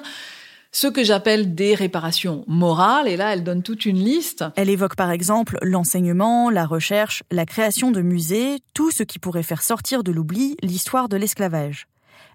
ce 0.71 0.85
que 0.85 1.03
j'appelle 1.03 1.55
des 1.55 1.73
réparations 1.73 2.43
morales, 2.45 3.07
et 3.07 3.17
là 3.17 3.33
elle 3.33 3.43
donne 3.43 3.63
toute 3.63 3.87
une 3.87 3.97
liste. 3.97 4.45
Elle 4.55 4.69
évoque 4.69 4.95
par 4.95 5.09
exemple 5.09 5.57
l'enseignement, 5.63 6.51
la 6.51 6.67
recherche, 6.67 7.23
la 7.31 7.47
création 7.47 7.89
de 7.89 8.01
musées, 8.01 8.59
tout 8.75 8.91
ce 8.91 9.01
qui 9.01 9.17
pourrait 9.17 9.41
faire 9.41 9.63
sortir 9.63 10.03
de 10.03 10.11
l'oubli 10.11 10.55
l'histoire 10.61 11.09
de 11.09 11.17
l'esclavage. 11.17 11.87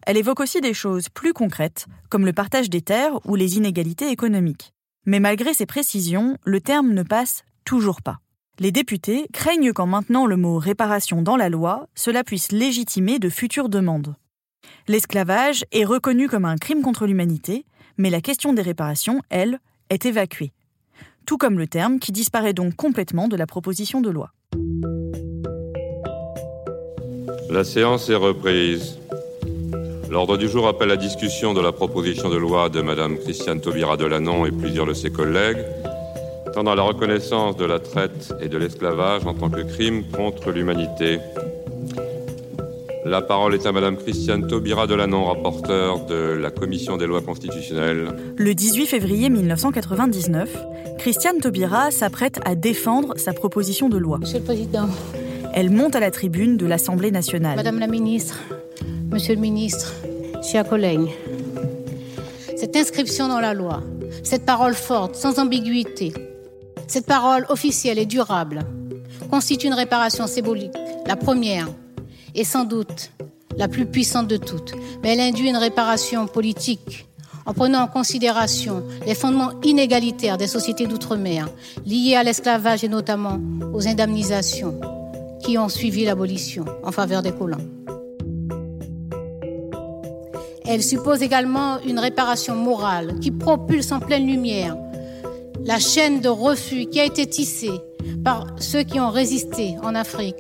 Elle 0.09 0.17
évoque 0.17 0.41
aussi 0.41 0.61
des 0.61 0.75
choses 0.75 1.09
plus 1.09 1.33
concrètes, 1.33 1.87
comme 2.11 2.27
le 2.27 2.33
partage 2.33 2.69
des 2.69 2.83
terres 2.83 3.25
ou 3.25 3.37
les 3.37 3.59
inégalités 3.59 4.11
économiques. 4.11 4.74
Mais 5.07 5.21
malgré 5.21 5.55
ces 5.55 5.67
précisions, 5.67 6.38
le 6.45 6.61
terme 6.61 6.93
ne 6.93 7.03
passe 7.03 7.45
toujours 7.64 8.03
pas. 8.03 8.19
Les 8.59 8.73
députés 8.73 9.27
craignent 9.33 9.73
qu'en 9.73 9.87
maintenant 9.87 10.27
le 10.27 10.37
mot 10.37 10.59
réparation 10.59 11.23
dans 11.23 11.37
la 11.37 11.49
loi, 11.49 11.88
cela 11.95 12.25
puisse 12.25 12.53
légitimer 12.53 13.19
de 13.19 13.29
futures 13.29 13.69
demandes. 13.69 14.14
L'esclavage 14.87 15.64
est 15.73 15.85
reconnu 15.85 16.29
comme 16.29 16.45
un 16.45 16.57
crime 16.57 16.83
contre 16.83 17.07
l'humanité, 17.07 17.64
mais 17.99 18.11
la 18.11 18.21
question 18.21 18.53
des 18.53 18.62
réparations, 18.62 19.23
elle, 19.29 19.59
est 19.90 20.07
évacuée. 20.07 20.53
Tout 21.27 21.37
comme 21.37 21.59
le 21.59 21.67
terme 21.67 21.99
qui 21.99 22.12
disparaît 22.12 22.53
donc 22.53 22.75
complètement 22.77 23.29
de 23.29 23.37
la 23.37 23.47
proposition 23.47 24.01
de 24.01 24.11
loi. 24.11 24.33
La 27.51 27.64
séance 27.64 28.09
est 28.09 28.14
reprise. 28.14 28.99
L'ordre 30.14 30.37
du 30.37 30.48
jour 30.48 30.68
appelle 30.68 30.90
la 30.90 30.96
discussion 30.96 31.55
de 31.55 31.61
la 31.61 31.72
proposition 31.72 32.29
de 32.29 32.37
loi 32.37 32.68
de 32.68 32.81
Mme 32.81 33.18
Christiane 33.18 33.61
Taubira 33.61 33.96
Delanon 33.96 34.46
et 34.46 34.53
plusieurs 34.53 34.87
de 34.87 34.94
ses 34.94 35.11
collègues 35.11 35.59
tendant 36.53 36.70
à 36.70 36.77
la 36.77 36.85
reconnaissance 36.85 37.57
de 37.57 37.64
la 37.64 37.81
traite 37.81 38.33
et 38.40 38.48
de 38.48 38.57
l'esclavage 38.57 39.27
en 39.27 39.35
tant 39.35 39.50
que 39.50 39.62
crime 39.62 40.05
contre 40.12 40.53
l'humanité. 40.53 41.18
La 43.05 43.22
parole 43.22 43.57
est 43.57 43.66
à 43.66 43.72
Mme 43.72 43.96
Christiane 43.96 44.46
Taubira 44.46 44.87
Delanon, 44.87 45.24
rapporteure 45.24 46.07
de 46.07 46.14
la 46.14 46.53
Commission 46.53 46.96
des 46.96 47.09
lois 47.09 47.20
constitutionnelles. 47.20 48.07
Le 48.37 48.55
18 48.55 48.87
février 48.87 49.31
1999, 49.31 50.57
Christiane 50.98 51.38
Taubira 51.40 51.90
s'apprête 51.90 52.38
à 52.44 52.55
défendre 52.55 53.14
sa 53.16 53.33
proposition 53.33 53.88
de 53.88 53.98
loi. 53.98 54.18
Monsieur 54.18 54.38
le 54.38 54.44
Président. 54.44 54.88
Elle 55.57 55.70
monte 55.70 55.96
à 55.96 56.00
la 56.00 56.12
tribune 56.12 56.57
de 56.57 56.66
l'Assemblée 56.66 57.11
nationale. 57.11 57.57
Madame 57.57 57.81
la 57.81 57.88
Ministre, 57.88 58.38
Monsieur 59.14 59.37
le 59.37 59.40
Ministre, 59.40 59.94
chers 60.42 60.68
collègues, 60.68 61.09
cette 62.57 62.74
inscription 62.74 63.29
dans 63.29 63.38
la 63.38 63.55
loi, 63.55 63.81
cette 64.24 64.44
parole 64.44 64.74
forte, 64.74 65.14
sans 65.14 65.38
ambiguïté, 65.38 66.12
cette 66.88 67.07
parole 67.07 67.46
officielle 67.48 68.00
et 68.00 68.07
durable 68.07 68.62
constitue 69.31 69.68
une 69.68 69.74
réparation 69.74 70.27
symbolique, 70.27 70.74
la 71.07 71.14
première 71.14 71.68
et 72.35 72.42
sans 72.42 72.64
doute 72.64 73.12
la 73.57 73.68
plus 73.68 73.87
puissante 73.87 74.27
de 74.27 74.37
toutes, 74.37 74.74
mais 75.05 75.12
elle 75.12 75.20
induit 75.20 75.48
une 75.48 75.59
réparation 75.59 76.27
politique 76.27 77.07
en 77.46 77.55
prenant 77.55 77.83
en 77.83 77.87
considération 77.87 78.83
les 79.07 79.14
fondements 79.14 79.53
inégalitaires 79.62 80.38
des 80.38 80.48
sociétés 80.48 80.88
d'outre-mer 80.88 81.48
liés 81.87 82.16
à 82.16 82.24
l'esclavage 82.24 82.83
et 82.83 82.88
notamment 82.88 83.38
aux 83.72 83.87
indemnisations 83.87 84.81
qui 85.40 85.57
ont 85.57 85.68
suivi 85.68 86.05
l'abolition 86.05 86.64
en 86.83 86.90
faveur 86.90 87.22
des 87.22 87.31
colons. 87.31 87.64
Elle 90.66 90.83
suppose 90.83 91.22
également 91.22 91.79
une 91.87 91.98
réparation 91.98 92.55
morale 92.55 93.18
qui 93.20 93.31
propulse 93.31 93.92
en 93.92 94.00
pleine 94.00 94.27
lumière 94.27 94.77
la 95.64 95.79
chaîne 95.79 96.20
de 96.20 96.29
refus 96.29 96.87
qui 96.87 97.00
a 97.00 97.05
été 97.05 97.27
tissée 97.27 97.81
par 98.24 98.46
ceux 98.59 98.83
qui 98.83 98.98
ont 98.98 99.11
résisté 99.11 99.77
en 99.83 99.94
Afrique, 99.94 100.37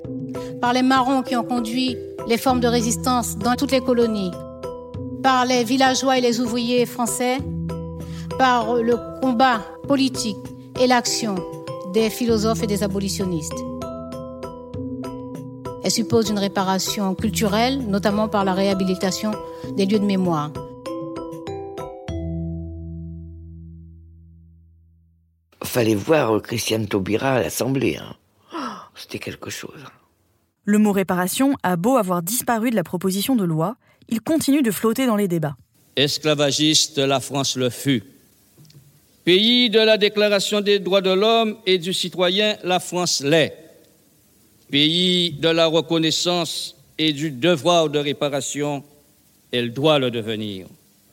par 0.60 0.72
les 0.72 0.82
marrons 0.82 1.22
qui 1.22 1.36
ont 1.36 1.44
conduit 1.44 1.96
les 2.26 2.38
formes 2.38 2.60
de 2.60 2.68
résistance 2.68 3.36
dans 3.36 3.54
toutes 3.54 3.72
les 3.72 3.80
colonies, 3.80 4.30
par 5.22 5.44
les 5.44 5.62
villageois 5.62 6.18
et 6.18 6.22
les 6.22 6.40
ouvriers 6.40 6.86
français, 6.86 7.38
par 8.38 8.74
le 8.76 8.96
combat 9.20 9.60
politique 9.86 10.36
et 10.80 10.86
l'action 10.86 11.34
des 11.92 12.08
philosophes 12.08 12.62
et 12.62 12.66
des 12.66 12.82
abolitionnistes. 12.82 13.73
Elle 15.84 15.90
suppose 15.90 16.30
une 16.30 16.38
réparation 16.38 17.14
culturelle, 17.14 17.78
notamment 17.86 18.26
par 18.26 18.46
la 18.46 18.54
réhabilitation 18.54 19.32
des 19.76 19.84
lieux 19.84 19.98
de 19.98 20.06
mémoire. 20.06 20.50
Fallait 25.62 25.94
voir 25.94 26.40
Christiane 26.40 26.86
Taubira 26.86 27.34
à 27.34 27.42
l'Assemblée. 27.42 27.98
Hein. 27.98 28.14
C'était 28.94 29.18
quelque 29.18 29.50
chose. 29.50 29.84
Le 30.64 30.78
mot 30.78 30.92
réparation 30.92 31.54
a 31.62 31.76
beau 31.76 31.98
avoir 31.98 32.22
disparu 32.22 32.70
de 32.70 32.76
la 32.76 32.84
proposition 32.84 33.36
de 33.36 33.44
loi, 33.44 33.76
il 34.08 34.22
continue 34.22 34.62
de 34.62 34.70
flotter 34.70 35.04
dans 35.04 35.16
les 35.16 35.28
débats. 35.28 35.56
Esclavagiste, 35.96 36.96
la 36.96 37.20
France 37.20 37.56
le 37.56 37.68
fut. 37.68 38.04
Pays 39.24 39.68
de 39.68 39.80
la 39.80 39.98
Déclaration 39.98 40.62
des 40.62 40.78
droits 40.78 41.02
de 41.02 41.12
l'homme 41.12 41.58
et 41.66 41.76
du 41.76 41.92
citoyen, 41.92 42.56
la 42.64 42.80
France 42.80 43.22
l'est. 43.22 43.63
Pays 44.74 45.30
de 45.30 45.50
la 45.50 45.66
reconnaissance 45.66 46.74
et 46.98 47.12
du 47.12 47.30
devoir 47.30 47.88
de 47.88 48.00
réparation, 48.00 48.82
elle 49.52 49.72
doit 49.72 50.00
le 50.00 50.10
devenir. 50.10 50.66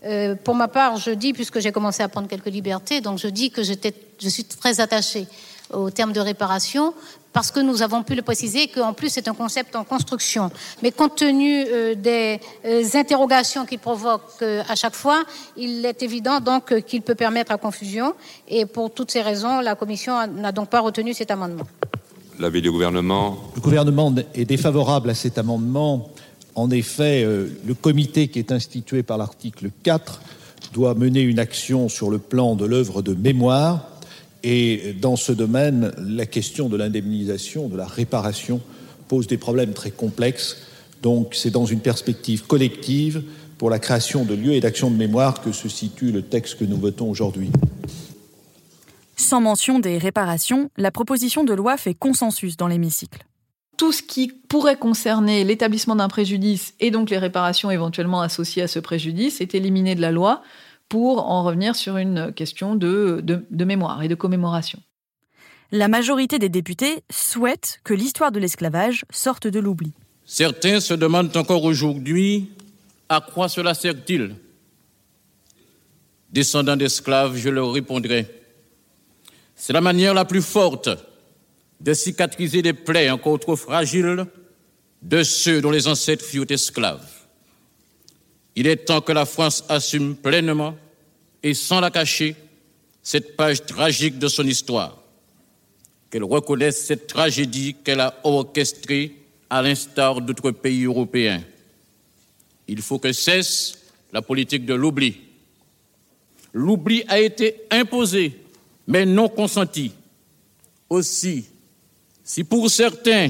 Euh, 0.04 0.34
pour 0.34 0.56
ma 0.56 0.68
part, 0.68 0.98
je 0.98 1.12
dis, 1.12 1.32
puisque 1.32 1.60
j'ai 1.60 1.72
commencé 1.72 2.02
à 2.02 2.10
prendre 2.10 2.28
quelques 2.28 2.48
libertés, 2.48 3.02
donc 3.02 3.20
je 3.20 3.28
dis 3.28 3.52
que 3.52 3.62
je 3.62 4.30
suis 4.30 4.46
très 4.46 4.82
attachée 4.82 5.28
au 5.70 5.92
terme 5.92 6.12
de 6.12 6.20
réparation, 6.20 6.96
parce 7.34 7.52
que 7.52 7.60
nous 7.60 7.84
avons 7.84 8.02
pu 8.02 8.16
le 8.16 8.24
préciser 8.24 8.68
qu'en 8.68 8.94
plus 8.94 9.10
c'est 9.10 9.28
un 9.28 9.36
concept 9.36 9.76
en 9.76 9.84
construction. 9.84 10.50
Mais 10.82 10.92
compte 10.92 11.18
tenu 11.18 11.64
euh, 11.68 11.94
des 11.94 12.40
euh, 12.66 12.84
interrogations 12.96 13.68
qu'il 13.68 13.78
provoque 13.78 14.42
à 14.42 14.74
chaque 14.74 14.96
fois, 14.96 15.24
il 15.56 15.86
est 15.86 16.02
évident 16.02 16.40
donc 16.40 16.84
qu'il 16.86 17.04
peut 17.04 17.14
permettre 17.14 17.52
à 17.52 17.60
confusion. 17.60 18.16
Et 18.48 18.66
pour 18.66 18.92
toutes 18.92 19.12
ces 19.12 19.22
raisons, 19.22 19.60
la 19.60 19.76
Commission 19.76 20.26
n'a 20.26 20.52
donc 20.52 20.70
pas 20.70 20.80
retenu 20.80 21.14
cet 21.14 21.30
amendement. 21.30 21.68
L'avis 22.42 22.64
du 22.64 22.72
gouvernement 22.72 23.38
Le 23.56 23.62
gouvernement 23.62 24.16
est 24.34 24.46
défavorable 24.46 25.12
à 25.12 25.14
cet 25.14 25.38
amendement. 25.38 26.10
En 26.56 26.72
effet, 26.72 27.24
le 27.24 27.74
comité 27.76 28.30
qui 28.30 28.40
est 28.40 28.52
institué 28.52 29.04
par 29.04 29.20
l'article 29.20 29.70
4 29.84 30.20
doit 30.74 30.96
mener 30.96 31.22
une 31.22 31.38
action 31.38 31.88
sur 31.88 32.10
le 32.10 32.18
plan 32.18 32.56
de 32.56 32.66
l'œuvre 32.66 33.04
de 33.04 33.14
mémoire 33.14 33.86
et 34.42 34.96
dans 35.00 35.18
ce 35.18 35.32
domaine, 35.32 35.92
la 36.00 36.26
question 36.26 36.68
de 36.68 36.78
l'indemnisation, 36.78 37.68
de 37.68 37.78
la 37.78 37.86
réparation, 37.86 38.60
pose 39.08 39.28
des 39.28 39.38
problèmes 39.38 39.74
très 39.74 39.92
complexes. 39.92 40.58
Donc 41.04 41.36
c'est 41.36 41.52
dans 41.52 41.66
une 41.66 41.82
perspective 41.82 42.48
collective 42.48 43.22
pour 43.60 43.70
la 43.70 43.78
création 43.78 44.26
de 44.26 44.34
lieux 44.34 44.54
et 44.54 44.62
d'actions 44.62 44.90
de 44.90 44.98
mémoire 44.98 45.42
que 45.42 45.52
se 45.52 45.70
situe 45.70 46.12
le 46.12 46.24
texte 46.24 46.58
que 46.58 46.66
nous 46.66 46.78
votons 46.78 47.08
aujourd'hui. 47.08 47.52
Sans 49.22 49.40
mention 49.40 49.78
des 49.78 50.00
réparations, 50.00 50.72
la 50.78 50.90
proposition 50.90 51.44
de 51.44 51.54
loi 51.54 51.78
fait 51.78 51.94
consensus 51.94 52.58
dans 52.58 52.68
l'hémicycle. 52.68 53.24
Tout 53.78 53.92
ce 53.92 54.02
qui 54.02 54.28
pourrait 54.28 54.78
concerner 54.78 55.44
l'établissement 55.44 55.96
d'un 55.96 56.08
préjudice 56.08 56.74
et 56.80 56.90
donc 56.90 57.12
les 57.12 57.20
réparations 57.20 57.70
éventuellement 57.70 58.22
associées 58.22 58.64
à 58.64 58.68
ce 58.68 58.80
préjudice 58.80 59.40
est 59.40 59.54
éliminé 59.54 59.94
de 59.94 60.02
la 60.02 60.12
loi 60.12 60.42
pour 60.90 61.30
en 61.30 61.44
revenir 61.44 61.76
sur 61.76 61.98
une 61.98 62.34
question 62.34 62.76
de, 62.76 63.22
de, 63.24 63.64
mémoire 63.64 64.02
et 64.02 64.08
de 64.08 64.16
commémoration. 64.16 64.80
La 65.72 65.88
majorité 65.88 66.40
des 66.40 66.50
députés 66.50 67.04
souhaitent 67.12 67.80
que 67.84 67.94
l'histoire 67.94 68.32
de 68.32 68.40
l'esclavage 68.40 69.06
sorte 69.12 69.46
de 69.46 69.60
l'oubli. 69.60 69.94
Certains 70.26 70.80
se 70.80 70.96
demandent 70.96 71.38
encore 71.38 71.64
aujourd'hui 71.64 72.50
à 73.08 73.22
quoi 73.22 73.50
cela 73.50 73.76
sert-il? 73.76 74.36
Descendants 76.32 76.76
d'esclaves, 76.76 77.38
je 77.38 77.50
leur 77.50 77.72
répondrai. 77.72 78.41
C'est 79.64 79.74
la 79.74 79.82
manière 79.82 80.16
la 80.16 80.26
plus 80.26 80.42
forte 80.42 80.90
de 81.80 81.94
cicatriser 81.94 82.64
les 82.64 82.74
plaies 82.74 83.12
encore 83.12 83.40
trop 83.40 83.56
fragiles 83.56 84.26
de 85.04 85.22
ceux 85.22 85.62
dont 85.62 85.70
les 85.70 85.88
ancêtres 85.88 86.26
furent 86.26 86.50
esclaves. 86.50 87.08
Il 88.56 88.66
est 88.66 88.88
temps 88.88 89.02
que 89.02 89.12
la 89.12 89.28
France 89.28 89.64
assume 89.70 90.16
pleinement 90.16 90.76
et 91.44 91.54
sans 91.54 91.80
la 91.80 91.92
cacher 91.92 92.36
cette 93.04 93.36
page 93.36 93.64
tragique 93.64 94.18
de 94.18 94.28
son 94.30 94.48
histoire, 94.48 94.98
qu'elle 96.10 96.24
reconnaisse 96.24 96.84
cette 96.84 97.06
tragédie 97.06 97.76
qu'elle 97.84 98.00
a 98.00 98.20
orchestrée 98.24 99.16
à 99.48 99.62
l'instar 99.62 100.22
d'autres 100.22 100.50
pays 100.50 100.86
européens. 100.86 101.44
Il 102.68 102.82
faut 102.82 102.98
que 102.98 103.14
cesse 103.14 103.78
la 104.12 104.24
politique 104.24 104.66
de 104.66 104.74
l'oubli. 104.74 105.22
L'oubli 106.52 107.04
a 107.08 107.20
été 107.20 107.58
imposé, 107.70 108.41
mais 108.92 109.06
non 109.06 109.30
consenti. 109.30 109.94
Aussi, 110.90 111.46
si 112.26 112.44
pour 112.44 112.70
certains 112.70 113.30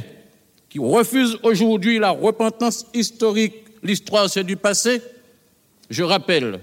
qui 0.68 0.80
refusent 0.80 1.38
aujourd'hui 1.44 2.00
la 2.00 2.10
repentance 2.10 2.88
historique, 2.96 3.54
l'histoire 3.84 4.28
c'est 4.28 4.44
du 4.44 4.58
passé, 4.58 5.02
je 5.88 6.02
rappelle 6.02 6.62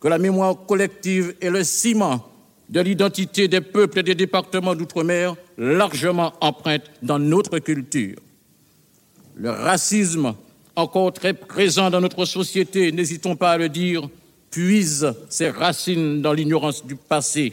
que 0.00 0.08
la 0.08 0.18
mémoire 0.18 0.66
collective 0.66 1.36
est 1.40 1.50
le 1.50 1.62
ciment 1.62 2.26
de 2.68 2.80
l'identité 2.80 3.46
des 3.46 3.60
peuples 3.60 4.00
et 4.00 4.02
des 4.02 4.16
départements 4.16 4.74
d'outre-mer 4.74 5.36
largement 5.56 6.32
empreinte 6.40 6.90
dans 7.00 7.20
notre 7.20 7.60
culture. 7.60 8.16
Le 9.36 9.50
racisme, 9.50 10.34
encore 10.74 11.12
très 11.12 11.34
présent 11.34 11.90
dans 11.90 12.00
notre 12.00 12.24
société, 12.24 12.90
n'hésitons 12.90 13.36
pas 13.36 13.52
à 13.52 13.58
le 13.58 13.68
dire, 13.68 14.08
puise 14.50 15.14
ses 15.28 15.50
racines 15.50 16.20
dans 16.20 16.32
l'ignorance 16.32 16.84
du 16.84 16.96
passé. 16.96 17.52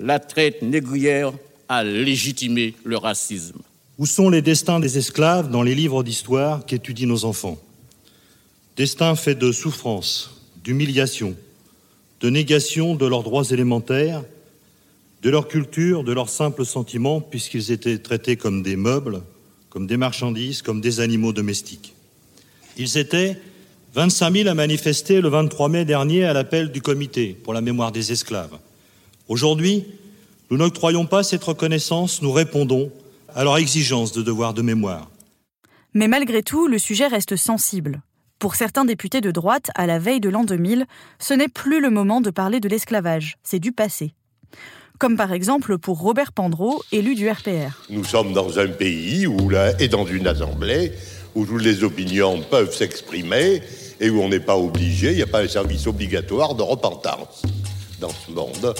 La 0.00 0.20
traite 0.20 0.62
négrière 0.62 1.32
a 1.68 1.82
légitimé 1.82 2.74
le 2.84 2.96
racisme. 2.96 3.58
Où 3.98 4.06
sont 4.06 4.30
les 4.30 4.42
destins 4.42 4.78
des 4.78 4.96
esclaves 4.96 5.50
dans 5.50 5.62
les 5.62 5.74
livres 5.74 6.04
d'histoire 6.04 6.64
qu'étudient 6.64 7.08
nos 7.08 7.24
enfants? 7.24 7.58
Destins 8.76 9.16
faits 9.16 9.40
de 9.40 9.50
souffrance, 9.50 10.40
d'humiliation, 10.62 11.34
de 12.20 12.30
négation 12.30 12.94
de 12.94 13.06
leurs 13.06 13.24
droits 13.24 13.50
élémentaires, 13.50 14.22
de 15.22 15.30
leur 15.30 15.48
culture, 15.48 16.04
de 16.04 16.12
leurs 16.12 16.28
simples 16.28 16.64
sentiments, 16.64 17.20
puisqu'ils 17.20 17.72
étaient 17.72 17.98
traités 17.98 18.36
comme 18.36 18.62
des 18.62 18.76
meubles, 18.76 19.22
comme 19.68 19.88
des 19.88 19.96
marchandises, 19.96 20.62
comme 20.62 20.80
des 20.80 21.00
animaux 21.00 21.32
domestiques. 21.32 21.92
Ils 22.76 22.98
étaient 22.98 23.36
25 23.94 24.32
000 24.32 24.48
à 24.48 24.54
manifester 24.54 25.20
le 25.20 25.28
23 25.28 25.68
mai 25.68 25.84
dernier 25.84 26.24
à 26.24 26.32
l'appel 26.32 26.70
du 26.70 26.80
comité 26.80 27.36
pour 27.42 27.52
la 27.52 27.60
mémoire 27.60 27.90
des 27.90 28.12
esclaves. 28.12 28.58
Aujourd'hui, 29.28 29.84
nous 30.50 30.56
n'octroyons 30.56 31.04
pas 31.04 31.22
cette 31.22 31.44
reconnaissance, 31.44 32.22
nous 32.22 32.32
répondons 32.32 32.90
à 33.34 33.44
leur 33.44 33.58
exigence 33.58 34.12
de 34.12 34.22
devoir 34.22 34.54
de 34.54 34.62
mémoire. 34.62 35.10
Mais 35.92 36.08
malgré 36.08 36.42
tout, 36.42 36.66
le 36.66 36.78
sujet 36.78 37.06
reste 37.06 37.36
sensible. 37.36 38.00
Pour 38.38 38.54
certains 38.54 38.86
députés 38.86 39.20
de 39.20 39.30
droite, 39.30 39.70
à 39.74 39.86
la 39.86 39.98
veille 39.98 40.20
de 40.20 40.30
l'an 40.30 40.44
2000, 40.44 40.86
ce 41.18 41.34
n'est 41.34 41.48
plus 41.48 41.80
le 41.80 41.90
moment 41.90 42.22
de 42.22 42.30
parler 42.30 42.60
de 42.60 42.68
l'esclavage, 42.68 43.36
c'est 43.42 43.58
du 43.58 43.72
passé. 43.72 44.14
Comme 44.98 45.16
par 45.16 45.32
exemple 45.32 45.76
pour 45.76 46.00
Robert 46.00 46.32
Pandreau, 46.32 46.82
élu 46.90 47.14
du 47.14 47.28
RPR. 47.28 47.84
Nous 47.90 48.04
sommes 48.04 48.32
dans 48.32 48.58
un 48.58 48.68
pays 48.68 49.26
où 49.26 49.50
là, 49.50 49.72
et 49.78 49.88
dans 49.88 50.06
une 50.06 50.26
assemblée 50.26 50.92
où 51.34 51.44
toutes 51.44 51.62
les 51.62 51.84
opinions 51.84 52.42
peuvent 52.50 52.74
s'exprimer 52.74 53.62
et 54.00 54.08
où 54.08 54.20
on 54.20 54.28
n'est 54.28 54.40
pas 54.40 54.56
obligé, 54.56 55.10
il 55.10 55.16
n'y 55.16 55.22
a 55.22 55.26
pas 55.26 55.42
un 55.42 55.48
service 55.48 55.86
obligatoire 55.86 56.54
de 56.54 56.62
repentance 56.62 57.42
dans 58.00 58.10
ce 58.10 58.30
monde. 58.30 58.74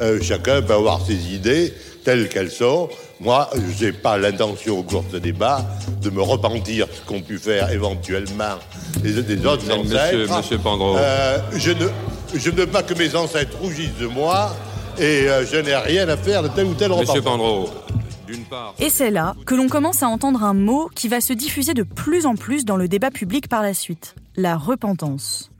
Euh, 0.00 0.18
chacun 0.22 0.62
peut 0.62 0.74
avoir 0.74 1.04
ses 1.04 1.34
idées 1.34 1.72
telles 2.04 2.28
qu'elles 2.28 2.50
sont. 2.50 2.88
Moi, 3.20 3.48
je 3.78 3.86
n'ai 3.86 3.92
pas 3.92 4.18
l'intention 4.18 4.78
au 4.78 4.82
cours 4.82 5.04
de 5.04 5.12
ce 5.12 5.16
débat 5.16 5.64
de 6.02 6.10
me 6.10 6.20
repentir 6.20 6.86
ce 6.92 7.06
qu'ont 7.06 7.22
pu 7.22 7.38
faire 7.38 7.70
éventuellement 7.70 8.58
les, 9.02 9.22
des 9.22 9.46
autres 9.46 9.70
ancêtres. 9.72 10.36
Monsieur. 10.36 10.58
Euh, 10.98 11.38
je, 11.56 11.70
ne, 11.70 11.86
je 12.34 12.50
ne 12.50 12.56
veux 12.56 12.66
pas 12.66 12.82
que 12.82 12.94
mes 12.94 13.14
ancêtres 13.14 13.56
rougissent 13.60 13.96
de 14.00 14.06
moi 14.06 14.54
et 14.98 15.28
euh, 15.28 15.46
je 15.46 15.56
n'ai 15.56 15.76
rien 15.76 16.08
à 16.08 16.16
faire 16.16 16.42
de 16.42 16.48
tel 16.48 16.66
ou 16.66 16.74
tel 16.74 16.90
Monsieur 16.90 17.22
part. 17.22 18.74
Et 18.78 18.90
c'est 18.90 19.10
là 19.10 19.34
que 19.46 19.54
l'on 19.54 19.68
commence 19.68 20.02
à 20.02 20.08
entendre 20.08 20.42
un 20.42 20.54
mot 20.54 20.90
qui 20.94 21.08
va 21.08 21.20
se 21.20 21.32
diffuser 21.32 21.74
de 21.74 21.82
plus 21.82 22.26
en 22.26 22.36
plus 22.36 22.64
dans 22.64 22.76
le 22.76 22.88
débat 22.88 23.10
public 23.10 23.48
par 23.48 23.62
la 23.62 23.74
suite, 23.74 24.14
la 24.36 24.56
repentance. 24.56 25.50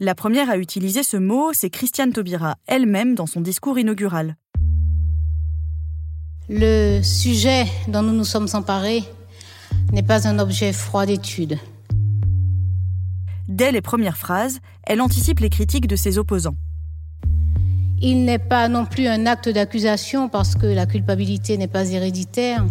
La 0.00 0.16
première 0.16 0.50
à 0.50 0.58
utiliser 0.58 1.04
ce 1.04 1.16
mot, 1.16 1.52
c'est 1.52 1.70
Christiane 1.70 2.12
Taubira 2.12 2.56
elle-même 2.66 3.14
dans 3.14 3.26
son 3.26 3.40
discours 3.40 3.78
inaugural. 3.78 4.36
Le 6.48 7.00
sujet 7.02 7.66
dont 7.86 8.02
nous 8.02 8.12
nous 8.12 8.24
sommes 8.24 8.48
emparés 8.54 9.04
n'est 9.92 10.02
pas 10.02 10.26
un 10.26 10.40
objet 10.40 10.72
froid 10.72 11.06
d'étude. 11.06 11.58
Dès 13.46 13.70
les 13.70 13.80
premières 13.80 14.16
phrases, 14.16 14.58
elle 14.82 15.00
anticipe 15.00 15.38
les 15.38 15.48
critiques 15.48 15.86
de 15.86 15.96
ses 15.96 16.18
opposants. 16.18 16.56
Il 18.02 18.24
n'est 18.24 18.40
pas 18.40 18.68
non 18.68 18.86
plus 18.86 19.06
un 19.06 19.26
acte 19.26 19.48
d'accusation 19.48 20.28
parce 20.28 20.56
que 20.56 20.66
la 20.66 20.86
culpabilité 20.86 21.56
n'est 21.56 21.68
pas 21.68 21.88
héréditaire 21.88 22.66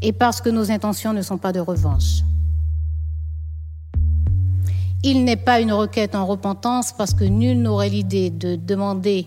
et 0.00 0.12
parce 0.12 0.40
que 0.40 0.48
nos 0.48 0.70
intentions 0.70 1.12
ne 1.12 1.22
sont 1.22 1.38
pas 1.38 1.52
de 1.52 1.60
revanche. 1.60 2.22
Il 5.04 5.24
n'est 5.24 5.36
pas 5.36 5.60
une 5.60 5.72
requête 5.72 6.16
en 6.16 6.26
repentance 6.26 6.92
parce 6.92 7.14
que 7.14 7.22
nul 7.22 7.62
n'aurait 7.62 7.88
l'idée 7.88 8.30
de 8.30 8.56
demander 8.56 9.26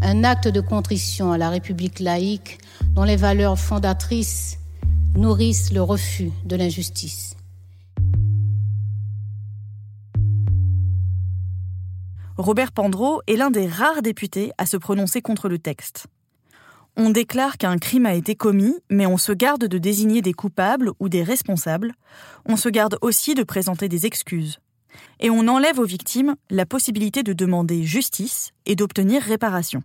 un 0.00 0.24
acte 0.24 0.48
de 0.48 0.62
contrition 0.62 1.30
à 1.30 1.36
la 1.36 1.50
République 1.50 2.00
laïque 2.00 2.58
dont 2.94 3.04
les 3.04 3.16
valeurs 3.16 3.58
fondatrices 3.58 4.58
nourrissent 5.14 5.72
le 5.74 5.82
refus 5.82 6.32
de 6.46 6.56
l'injustice. 6.56 7.36
Robert 12.38 12.72
Pandreau 12.72 13.20
est 13.26 13.36
l'un 13.36 13.50
des 13.50 13.66
rares 13.66 14.00
députés 14.00 14.52
à 14.56 14.64
se 14.64 14.78
prononcer 14.78 15.20
contre 15.20 15.50
le 15.50 15.58
texte. 15.58 16.06
On 16.96 17.10
déclare 17.10 17.58
qu'un 17.58 17.76
crime 17.76 18.06
a 18.06 18.14
été 18.14 18.34
commis, 18.34 18.74
mais 18.88 19.04
on 19.04 19.18
se 19.18 19.32
garde 19.32 19.66
de 19.66 19.78
désigner 19.78 20.22
des 20.22 20.32
coupables 20.32 20.92
ou 20.98 21.10
des 21.10 21.22
responsables. 21.22 21.92
On 22.46 22.56
se 22.56 22.70
garde 22.70 22.96
aussi 23.02 23.34
de 23.34 23.42
présenter 23.42 23.90
des 23.90 24.06
excuses. 24.06 24.58
Et 25.18 25.30
on 25.30 25.48
enlève 25.48 25.78
aux 25.78 25.84
victimes 25.84 26.36
la 26.50 26.66
possibilité 26.66 27.22
de 27.22 27.32
demander 27.32 27.84
justice 27.84 28.52
et 28.66 28.76
d'obtenir 28.76 29.22
réparation. 29.22 29.82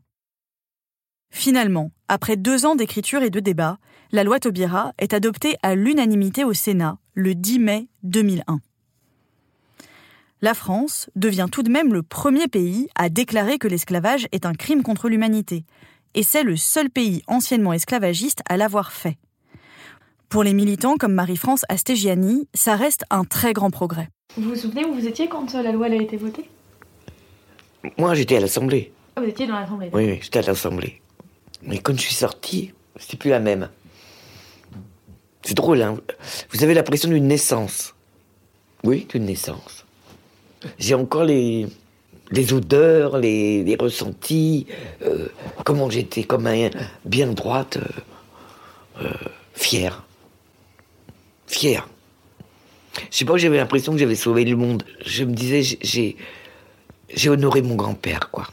Finalement, 1.31 1.91
après 2.07 2.37
deux 2.37 2.65
ans 2.65 2.75
d'écriture 2.75 3.23
et 3.23 3.29
de 3.29 3.39
débat, 3.39 3.77
la 4.11 4.23
loi 4.23 4.39
Taubira 4.39 4.93
est 4.97 5.13
adoptée 5.13 5.57
à 5.63 5.75
l'unanimité 5.75 6.43
au 6.43 6.53
Sénat 6.53 6.97
le 7.13 7.35
10 7.35 7.59
mai 7.59 7.87
2001 8.03 8.59
la 10.45 10.53
France 10.53 11.09
devient 11.15 11.47
tout 11.51 11.63
de 11.63 11.71
même 11.71 11.91
le 11.91 12.03
premier 12.03 12.47
pays 12.47 12.87
à 12.93 13.09
déclarer 13.09 13.57
que 13.57 13.67
l'esclavage 13.67 14.27
est 14.31 14.45
un 14.45 14.53
crime 14.53 14.83
contre 14.83 15.09
l'humanité, 15.09 15.65
et 16.13 16.21
c'est 16.21 16.43
le 16.43 16.55
seul 16.55 16.91
pays 16.91 17.23
anciennement 17.25 17.73
esclavagiste 17.73 18.43
à 18.47 18.55
l'avoir 18.55 18.91
fait. 18.91 19.17
Pour 20.35 20.43
les 20.43 20.51
militants 20.53 20.97
comme 20.97 21.13
Marie-France 21.13 21.63
Astégiani, 21.69 22.49
ça 22.53 22.75
reste 22.75 23.05
un 23.09 23.23
très 23.23 23.53
grand 23.53 23.69
progrès. 23.69 24.09
Vous 24.35 24.49
vous 24.49 24.55
souvenez 24.57 24.83
où 24.83 24.93
vous 24.93 25.07
étiez 25.07 25.29
quand 25.29 25.53
la 25.53 25.71
loi 25.71 25.85
a 25.85 25.95
été 25.95 26.17
votée? 26.17 26.49
Moi, 27.97 28.15
j'étais 28.15 28.35
à 28.35 28.41
l'Assemblée. 28.41 28.91
Ah, 29.15 29.21
vous 29.21 29.29
étiez 29.29 29.47
dans 29.47 29.57
l'Assemblée 29.57 29.89
Oui, 29.93 30.05
oui, 30.07 30.19
j'étais 30.21 30.39
à 30.39 30.41
l'Assemblée. 30.41 31.01
Mais 31.63 31.77
quand 31.77 31.95
je 31.95 32.01
suis 32.01 32.13
sorti, 32.13 32.73
c'était 32.97 33.15
plus 33.15 33.29
la 33.29 33.39
même. 33.39 33.69
C'est 35.41 35.55
drôle, 35.55 35.81
hein 35.81 35.95
Vous 36.49 36.63
avez 36.65 36.73
l'impression 36.73 37.07
d'une 37.07 37.29
naissance. 37.29 37.95
Oui, 38.83 39.07
d'une 39.07 39.23
naissance. 39.23 39.85
J'ai 40.77 40.95
encore 40.95 41.23
les, 41.23 41.65
les 42.31 42.51
odeurs, 42.51 43.19
les, 43.19 43.63
les 43.63 43.75
ressentis, 43.77 44.67
euh, 45.01 45.29
comment 45.63 45.89
j'étais 45.89 46.25
comme 46.25 46.45
un 46.47 46.71
bien 47.05 47.27
droite, 47.27 47.77
euh, 47.77 49.05
euh, 49.05 49.29
fier. 49.53 50.04
Fier. 51.47 51.87
Je 53.11 53.17
sais 53.17 53.25
pas, 53.25 53.37
j'avais 53.37 53.57
l'impression 53.57 53.91
que 53.91 53.97
j'avais 53.97 54.15
sauvé 54.15 54.45
le 54.45 54.55
monde. 54.55 54.83
Je 55.05 55.23
me 55.23 55.33
disais, 55.33 55.61
j'ai, 55.81 57.29
honoré 57.29 57.61
mon 57.61 57.75
grand-père, 57.75 58.29
quoi. 58.31 58.47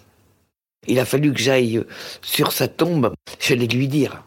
Il 0.88 0.98
a 0.98 1.04
fallu 1.04 1.32
que 1.32 1.40
j'aille 1.40 1.84
sur 2.22 2.52
sa 2.52 2.66
tombe, 2.66 3.12
je 3.38 3.54
l'ai 3.54 3.68
lui 3.68 3.86
dire. 3.86 4.24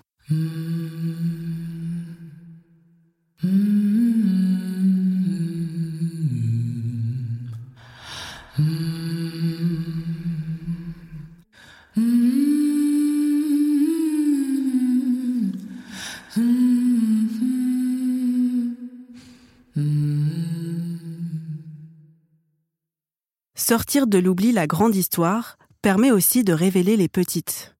Sortir 23.67 24.05
de 24.05 24.19
l'oubli 24.19 24.51
la 24.51 24.67
grande 24.67 24.95
histoire 24.95 25.57
permet 25.81 26.11
aussi 26.11 26.43
de 26.43 26.53
révéler 26.53 26.97
les 26.97 27.07
petites. 27.07 27.75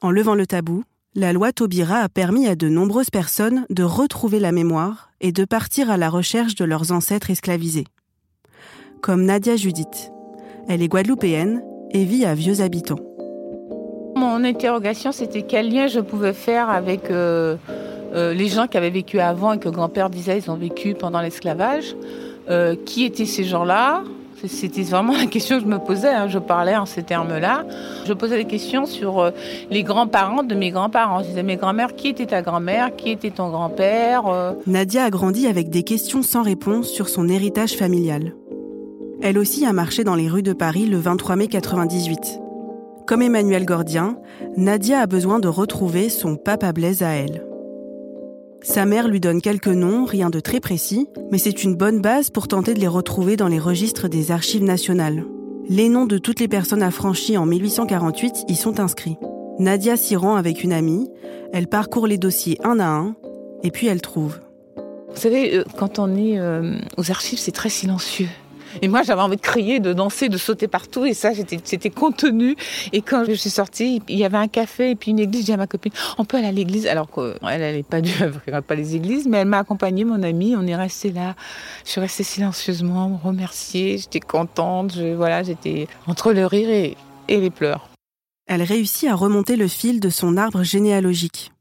En 0.00 0.10
levant 0.10 0.34
le 0.34 0.48
tabou, 0.48 0.82
la 1.14 1.32
loi 1.32 1.52
Taubira 1.52 1.98
a 1.98 2.08
permis 2.08 2.48
à 2.48 2.56
de 2.56 2.68
nombreuses 2.68 3.10
personnes 3.10 3.64
de 3.70 3.84
retrouver 3.84 4.40
la 4.40 4.50
mémoire 4.50 5.12
et 5.20 5.30
de 5.30 5.44
partir 5.44 5.92
à 5.92 5.96
la 5.96 6.10
recherche 6.10 6.56
de 6.56 6.64
leurs 6.64 6.90
ancêtres 6.90 7.30
esclavisés. 7.30 7.86
Comme 9.00 9.24
Nadia 9.24 9.54
Judith. 9.54 10.10
Elle 10.68 10.82
est 10.82 10.88
guadeloupéenne 10.88 11.62
et 11.92 12.04
vit 12.04 12.24
à 12.24 12.34
Vieux 12.34 12.60
Habitants. 12.60 12.98
Mon 14.16 14.42
interrogation, 14.42 15.12
c'était 15.12 15.42
quel 15.42 15.72
lien 15.72 15.86
je 15.86 16.00
pouvais 16.00 16.32
faire 16.32 16.68
avec 16.68 17.12
euh, 17.12 17.54
euh, 18.12 18.34
les 18.34 18.48
gens 18.48 18.66
qui 18.66 18.76
avaient 18.76 18.90
vécu 18.90 19.20
avant 19.20 19.52
et 19.52 19.60
que 19.60 19.68
grand-père 19.68 20.10
disait 20.10 20.38
ils 20.38 20.50
ont 20.50 20.56
vécu 20.56 20.94
pendant 20.94 21.20
l'esclavage. 21.20 21.94
Euh, 22.50 22.74
qui 22.74 23.04
étaient 23.04 23.24
ces 23.24 23.44
gens-là? 23.44 24.02
C'était 24.48 24.82
vraiment 24.82 25.12
la 25.16 25.26
question 25.26 25.58
que 25.58 25.64
je 25.64 25.68
me 25.68 25.78
posais. 25.78 26.08
Hein. 26.08 26.28
Je 26.28 26.38
parlais 26.38 26.76
en 26.76 26.86
ces 26.86 27.02
termes-là. 27.02 27.64
Je 28.06 28.12
posais 28.12 28.36
des 28.36 28.44
questions 28.44 28.86
sur 28.86 29.20
euh, 29.20 29.30
les 29.70 29.82
grands-parents 29.82 30.42
de 30.42 30.54
mes 30.54 30.70
grands-parents. 30.70 31.22
Je 31.22 31.28
disais, 31.28 31.42
mes 31.42 31.56
grands-mères, 31.56 31.94
qui 31.94 32.08
était 32.08 32.26
ta 32.26 32.42
grand-mère? 32.42 32.94
Qui 32.96 33.10
était 33.10 33.30
ton 33.30 33.50
grand-père 33.50 34.26
euh? 34.26 34.52
Nadia 34.66 35.04
a 35.04 35.10
grandi 35.10 35.46
avec 35.46 35.70
des 35.70 35.82
questions 35.82 36.22
sans 36.22 36.42
réponse 36.42 36.88
sur 36.88 37.08
son 37.08 37.28
héritage 37.28 37.72
familial. 37.72 38.34
Elle 39.20 39.38
aussi 39.38 39.64
a 39.64 39.72
marché 39.72 40.02
dans 40.02 40.16
les 40.16 40.28
rues 40.28 40.42
de 40.42 40.52
Paris 40.52 40.86
le 40.86 40.98
23 40.98 41.36
mai 41.36 41.46
98. 41.46 42.40
Comme 43.06 43.22
Emmanuel 43.22 43.64
Gordien, 43.64 44.16
Nadia 44.56 45.00
a 45.00 45.06
besoin 45.06 45.38
de 45.38 45.48
retrouver 45.48 46.08
son 46.08 46.36
papa 46.36 46.72
Blaise 46.72 47.02
à 47.02 47.10
elle. 47.10 47.51
Sa 48.62 48.86
mère 48.86 49.08
lui 49.08 49.18
donne 49.18 49.40
quelques 49.40 49.66
noms, 49.66 50.04
rien 50.04 50.30
de 50.30 50.38
très 50.38 50.60
précis, 50.60 51.08
mais 51.32 51.38
c'est 51.38 51.64
une 51.64 51.74
bonne 51.74 52.00
base 52.00 52.30
pour 52.30 52.46
tenter 52.46 52.74
de 52.74 52.80
les 52.80 52.86
retrouver 52.86 53.36
dans 53.36 53.48
les 53.48 53.58
registres 53.58 54.06
des 54.06 54.30
archives 54.30 54.62
nationales. 54.62 55.24
Les 55.68 55.88
noms 55.88 56.06
de 56.06 56.18
toutes 56.18 56.38
les 56.38 56.48
personnes 56.48 56.82
affranchies 56.82 57.36
en 57.36 57.44
1848 57.44 58.44
y 58.48 58.54
sont 58.54 58.78
inscrits. 58.78 59.16
Nadia 59.58 59.96
s'y 59.96 60.14
rend 60.14 60.36
avec 60.36 60.62
une 60.62 60.72
amie, 60.72 61.10
elle 61.52 61.66
parcourt 61.66 62.06
les 62.06 62.18
dossiers 62.18 62.58
un 62.62 62.78
à 62.78 62.86
un, 62.86 63.16
et 63.64 63.72
puis 63.72 63.88
elle 63.88 64.00
trouve. 64.00 64.38
Vous 65.10 65.20
savez, 65.20 65.56
euh, 65.56 65.64
quand 65.76 65.98
on 65.98 66.16
est 66.16 66.38
euh, 66.38 66.78
aux 66.96 67.10
archives, 67.10 67.38
c'est 67.38 67.52
très 67.52 67.68
silencieux. 67.68 68.28
Et 68.80 68.88
moi, 68.88 69.02
j'avais 69.02 69.20
envie 69.20 69.36
de 69.36 69.42
crier, 69.42 69.80
de 69.80 69.92
danser, 69.92 70.28
de 70.28 70.38
sauter 70.38 70.68
partout. 70.68 71.04
Et 71.04 71.14
ça, 71.14 71.32
c'était 71.34 71.90
contenu. 71.90 72.56
Et 72.92 73.02
quand 73.02 73.24
je 73.26 73.32
suis 73.32 73.50
sortie, 73.50 74.02
il 74.08 74.18
y 74.18 74.24
avait 74.24 74.38
un 74.38 74.48
café 74.48 74.90
et 74.90 74.94
puis 74.94 75.10
une 75.10 75.18
église. 75.18 75.42
J'ai 75.42 75.46
dit 75.46 75.52
à 75.52 75.56
ma 75.56 75.66
copine, 75.66 75.92
on 76.18 76.24
peut 76.24 76.36
aller 76.36 76.46
à 76.46 76.52
l'église. 76.52 76.86
Alors 76.86 77.10
qu'elle, 77.10 77.36
elle 77.42 77.76
n'est 77.76 77.82
pas 77.82 78.00
du 78.00 78.12
pas 78.68 78.74
les 78.74 78.96
églises, 78.96 79.26
mais 79.26 79.38
elle 79.38 79.48
m'a 79.48 79.58
accompagnée, 79.58 80.04
mon 80.04 80.22
amie. 80.22 80.54
On 80.56 80.66
est 80.66 80.76
resté 80.76 81.10
là. 81.10 81.34
Je 81.84 81.90
suis 81.90 82.00
restée 82.00 82.22
silencieusement, 82.22 83.08
me 83.08 83.16
remercier. 83.16 83.98
J'étais 83.98 84.20
contente. 84.20 84.96
Voilà, 84.96 85.42
j'étais 85.42 85.88
entre 86.06 86.32
le 86.32 86.46
rire 86.46 86.68
et 87.28 87.40
les 87.40 87.50
pleurs. 87.50 87.88
Elle 88.46 88.62
réussit 88.62 89.08
à 89.08 89.14
remonter 89.14 89.56
le 89.56 89.68
fil 89.68 90.00
de 90.00 90.10
son 90.10 90.36
arbre 90.36 90.62
généalogique. 90.62 91.52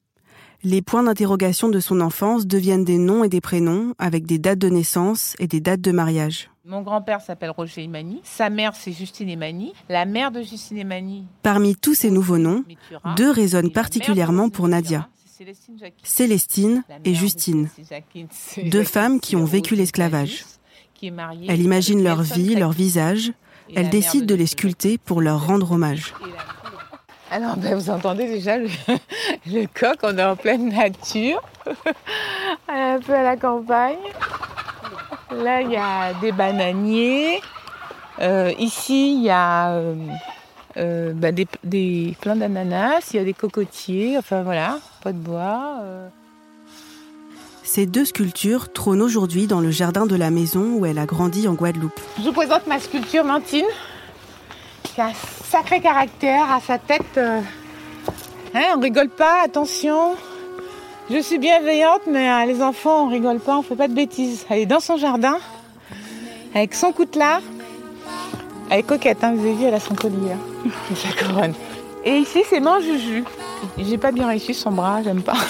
Les 0.63 0.83
points 0.83 1.01
d'interrogation 1.01 1.69
de 1.69 1.79
son 1.79 2.01
enfance 2.01 2.45
deviennent 2.45 2.83
des 2.83 2.99
noms 2.99 3.23
et 3.23 3.29
des 3.29 3.41
prénoms 3.41 3.95
avec 3.97 4.27
des 4.27 4.37
dates 4.37 4.59
de 4.59 4.69
naissance 4.69 5.35
et 5.39 5.47
des 5.47 5.59
dates 5.59 5.81
de 5.81 5.91
mariage. 5.91 6.50
Mon 6.63 6.83
grand-père 6.83 7.21
s'appelle 7.21 7.49
Roger 7.49 7.85
Emani, 7.85 8.21
sa 8.23 8.51
mère 8.51 8.75
c'est 8.75 8.91
Justine 8.91 9.29
Emani, 9.29 9.73
la 9.89 10.05
mère 10.05 10.29
de 10.29 10.43
Justine 10.43 10.77
Emani. 10.77 11.25
Parmi 11.41 11.75
tous 11.75 11.95
ces 11.95 12.11
nouveaux 12.11 12.37
noms, 12.37 12.63
deux 13.15 13.31
résonnent 13.31 13.71
particulièrement 13.71 14.49
pour 14.49 14.67
Nadia. 14.67 15.07
Célestine 16.03 16.83
et 17.03 17.15
Justine, 17.15 17.67
deux 18.65 18.83
femmes 18.83 19.19
qui 19.19 19.35
ont 19.35 19.45
vécu 19.45 19.73
l'esclavage. 19.73 20.45
Elle 21.01 21.63
imagine 21.63 22.03
leur 22.03 22.21
vie, 22.21 22.53
leur 22.53 22.73
visage, 22.73 23.33
elle 23.75 23.89
décide 23.89 24.27
de 24.27 24.35
les 24.35 24.45
sculpter 24.45 24.99
pour 24.99 25.19
leur 25.19 25.47
rendre 25.47 25.71
hommage. 25.71 26.13
Alors, 27.31 27.57
ben, 27.57 27.75
vous 27.75 27.89
entendez 27.89 28.27
déjà 28.27 28.57
le, 29.47 29.65
coq, 29.67 29.97
on 30.03 30.15
est 30.17 30.23
en 30.23 30.35
pleine 30.35 30.67
nature, 30.67 31.41
un 32.67 32.99
peu 32.99 33.15
à 33.15 33.23
la 33.23 33.37
campagne. 33.37 33.97
Là, 35.35 35.61
il 35.61 35.71
y 35.71 35.77
a 35.77 36.13
des 36.19 36.31
bananiers. 36.31 37.41
Euh, 38.19 38.51
ici, 38.59 39.13
il 39.15 39.23
y 39.23 39.29
a 39.29 39.71
euh, 39.71 39.95
euh, 40.77 41.13
bah, 41.15 41.31
des, 41.31 41.47
des 41.63 42.15
plants 42.21 42.35
d'ananas, 42.35 43.09
il 43.13 43.17
y 43.17 43.19
a 43.19 43.23
des 43.23 43.33
cocotiers, 43.33 44.17
enfin 44.17 44.43
voilà, 44.43 44.79
pas 45.03 45.11
de 45.13 45.17
bois. 45.17 45.77
euh. 45.81 46.07
Ces 47.63 47.85
deux 47.85 48.03
sculptures 48.05 48.73
trônent 48.73 49.01
aujourd'hui 49.01 49.47
dans 49.47 49.61
le 49.61 49.71
jardin 49.71 50.05
de 50.05 50.15
la 50.15 50.29
maison 50.29 50.73
où 50.75 50.85
elle 50.85 50.99
a 50.99 51.05
grandi 51.05 51.47
en 51.47 51.53
Guadeloupe. 51.53 51.99
Je 52.17 52.23
vous 52.23 52.33
présente 52.33 52.67
ma 52.67 52.79
sculpture 52.79 53.23
Mantine, 53.23 53.65
qui 54.83 54.99
a 54.99 55.05
un 55.07 55.13
sacré 55.45 55.79
caractère, 55.79 56.51
à 56.51 56.59
sa 56.59 56.77
tête. 56.77 57.17
hein, 57.17 58.61
on 58.75 58.79
rigole 58.81 59.09
pas, 59.09 59.43
attention. 59.45 60.15
Je 61.09 61.19
suis 61.21 61.37
bienveillante, 61.39 62.01
mais 62.07 62.29
euh, 62.29 62.45
les 62.45 62.61
enfants, 62.61 63.05
on 63.05 63.09
rigole 63.09 63.39
pas, 63.39 63.57
on 63.57 63.61
fait 63.61 63.75
pas 63.75 63.87
de 63.87 63.93
bêtises. 63.93 64.45
Elle 64.49 64.59
est 64.59 64.65
dans 64.65 64.79
son 64.79 64.97
jardin, 64.97 65.37
avec 66.55 66.73
son 66.73 66.91
coutelas. 66.93 67.41
Elle 68.69 68.79
est 68.79 68.83
coquette, 68.83 69.23
hein, 69.23 69.33
vous 69.35 69.45
avez 69.45 69.53
vu, 69.55 69.65
elle 69.65 69.73
a 69.73 69.79
son 69.81 69.95
collier 69.95 70.31
hein, 70.33 70.69
et 70.91 70.95
sa 70.95 71.25
couronne. 71.25 71.53
Et 72.05 72.17
ici, 72.17 72.43
c'est 72.49 72.61
mon 72.61 72.79
Juju. 72.79 73.25
J'ai 73.77 73.97
pas 73.97 74.11
bien 74.11 74.27
réussi 74.27 74.53
son 74.53 74.71
bras, 74.71 75.01
j'aime 75.03 75.21
pas. 75.21 75.35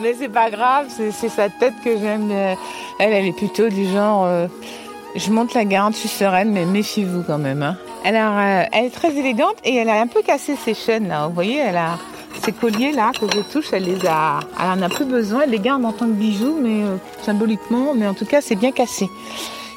Mais 0.00 0.14
c'est 0.18 0.28
pas 0.28 0.50
grave, 0.50 0.86
c'est 0.96 1.28
sa 1.28 1.48
tête 1.48 1.74
que 1.84 1.98
j'aime. 1.98 2.30
Euh, 2.30 2.54
Elle, 3.00 3.12
elle 3.12 3.26
est 3.26 3.36
plutôt 3.36 3.68
du 3.68 3.86
genre. 3.90 4.24
euh, 4.24 4.46
je 5.16 5.30
monte 5.32 5.54
la 5.54 5.64
garde, 5.64 5.94
je 5.94 5.98
suis 5.98 6.08
sereine, 6.08 6.52
mais 6.52 6.64
méfiez-vous 6.64 7.24
quand 7.26 7.38
même. 7.38 7.62
hein. 7.62 7.76
Elle, 8.04 8.14
a, 8.16 8.62
euh, 8.62 8.66
elle 8.72 8.84
est 8.84 8.94
très 8.94 9.12
élégante 9.16 9.56
et 9.64 9.74
elle 9.74 9.88
a 9.88 10.00
un 10.00 10.06
peu 10.06 10.22
cassé 10.22 10.54
ses 10.54 10.74
chaînes 10.74 11.08
là. 11.08 11.26
Vous 11.26 11.34
voyez, 11.34 11.58
elle 11.58 11.76
a 11.76 11.98
ces 12.44 12.52
colliers 12.52 12.92
là 12.92 13.12
que 13.12 13.26
je 13.26 13.40
touche, 13.52 13.72
elle 13.72 13.84
les 13.84 14.06
a. 14.06 14.40
Elle 14.60 14.78
en 14.78 14.82
a 14.82 14.88
plus 14.88 15.04
besoin, 15.04 15.42
elle 15.42 15.50
les 15.50 15.58
garde 15.58 15.84
en 15.84 15.92
tant 15.92 16.06
que 16.06 16.12
bijoux, 16.12 16.56
mais 16.60 16.82
euh, 16.82 16.96
symboliquement, 17.22 17.94
mais 17.94 18.06
en 18.06 18.14
tout 18.14 18.24
cas, 18.26 18.40
c'est 18.40 18.56
bien 18.56 18.72
cassé. 18.72 19.08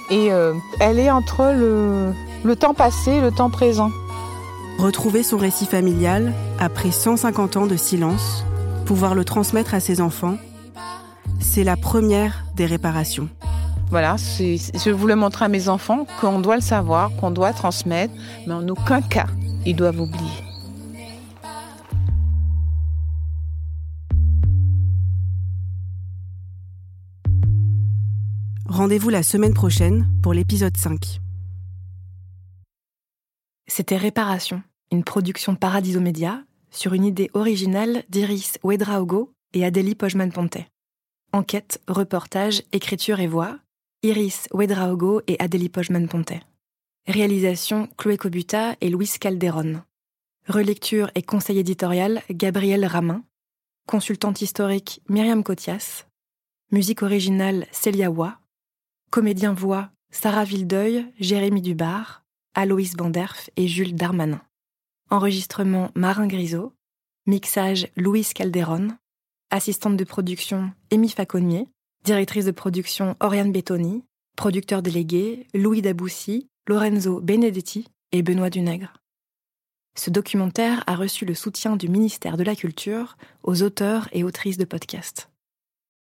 Et 0.10 0.32
euh, 0.32 0.54
elle 0.80 1.00
est 1.00 1.12
entre 1.12 1.54
le, 1.58 2.14
le 2.44 2.56
temps 2.56 2.74
passé 2.74 3.12
et 3.12 3.22
le 3.22 3.32
temps 3.32 3.50
présent. 3.50 3.90
Retrouver 4.80 5.24
son 5.24 5.38
récit 5.38 5.66
familial 5.66 6.34
après 6.60 6.92
150 6.92 7.58
ans 7.58 7.68
de 7.68 7.76
silence, 7.76 8.44
pouvoir 8.86 9.16
le 9.16 9.24
transmettre 9.24 9.74
à 9.74 9.80
ses 9.80 10.02
enfants, 10.02 10.38
c'est 11.40 11.64
la 11.64 11.78
première 11.78 12.46
des 12.56 12.66
réparations. 12.66 13.30
Voilà, 13.90 14.16
je 14.18 14.90
voulais 14.90 15.18
montrer 15.18 15.46
à 15.46 15.48
mes 15.50 15.68
enfants 15.68 16.06
qu'on 16.22 16.40
doit 16.40 16.56
le 16.56 16.62
savoir, 16.62 17.12
qu'on 17.20 17.30
doit 17.30 17.52
transmettre, 17.52 18.14
mais 18.48 18.54
en 18.54 18.68
aucun 18.70 19.02
cas, 19.02 19.28
ils 19.66 19.76
doivent 19.76 20.00
oublier. 20.00 20.51
Rendez-vous 28.82 29.10
la 29.10 29.22
semaine 29.22 29.54
prochaine 29.54 30.10
pour 30.24 30.34
l'épisode 30.34 30.76
5. 30.76 31.22
C'était 33.68 33.96
Réparation, 33.96 34.64
une 34.92 35.04
production 35.04 35.54
Paradiso 35.56 36.00
Média 36.00 36.44
sur 36.72 36.96
une 36.96 37.06
idée 37.06 37.30
originale 37.36 38.04
d'Iris 38.10 38.58
Ouedraogo 38.64 39.34
et 39.54 39.64
Adélie 39.64 39.94
Pojman-Pontet. 39.94 40.66
Enquête, 41.32 41.80
reportage, 41.88 42.64
écriture 42.72 43.20
et 43.20 43.28
voix, 43.28 43.60
Iris 44.02 44.48
Ouedraogo 44.52 45.22
et 45.28 45.40
Adélie 45.40 45.70
Pojman-Pontet. 45.70 46.42
Réalisation 47.08 47.88
Chloé 48.00 48.18
Cobuta 48.18 48.78
et 48.82 48.90
Louis 48.90 49.12
Calderon. 49.20 49.84
Relecture 50.48 51.12
et 51.14 51.22
conseil 51.22 51.60
éditorial 51.60 52.24
Gabriel 52.32 52.84
Ramin. 52.86 53.24
Consultante 53.88 54.42
historique 54.42 55.04
Myriam 55.08 55.44
Cotias. 55.44 56.08
Musique 56.72 57.04
originale 57.04 57.68
Célia 57.72 58.10
Wa. 58.10 58.41
Comédien 59.12 59.52
voix 59.52 59.90
Sarah 60.10 60.46
Vildeuil, 60.46 61.06
Jérémy 61.20 61.62
Dubar, 61.62 62.24
Aloïs 62.54 62.96
Banderf 62.96 63.50
et 63.58 63.68
Jules 63.68 63.94
Darmanin. 63.94 64.42
Enregistrement 65.10 65.92
Marin 65.96 66.28
Grisot. 66.28 66.72
Mixage 67.26 67.90
Louis 67.98 68.24
Calderon. 68.34 68.88
Assistante 69.50 69.98
de 69.98 70.06
production 70.06 70.72
Amy 70.94 71.10
Faconnier. 71.10 71.68
Directrice 72.06 72.46
de 72.46 72.52
production 72.52 73.18
Oriane 73.20 73.52
Bettoni. 73.52 74.06
Producteur 74.38 74.82
délégué 74.82 75.46
Louis 75.54 75.82
Daboussi, 75.82 76.48
Lorenzo 76.70 77.20
Benedetti 77.20 77.90
et 78.14 78.22
Benoît 78.22 78.50
Dunègre. 78.50 78.94
Ce 79.98 80.10
documentaire 80.10 80.86
a 80.88 80.96
reçu 80.96 81.26
le 81.26 81.34
soutien 81.34 81.76
du 81.76 81.90
ministère 81.90 82.38
de 82.38 82.44
la 82.44 82.56
Culture 82.56 83.18
aux 83.44 83.62
auteurs 83.62 84.08
et 84.14 84.24
autrices 84.24 84.58
de 84.58 84.64
podcasts. 84.64 85.31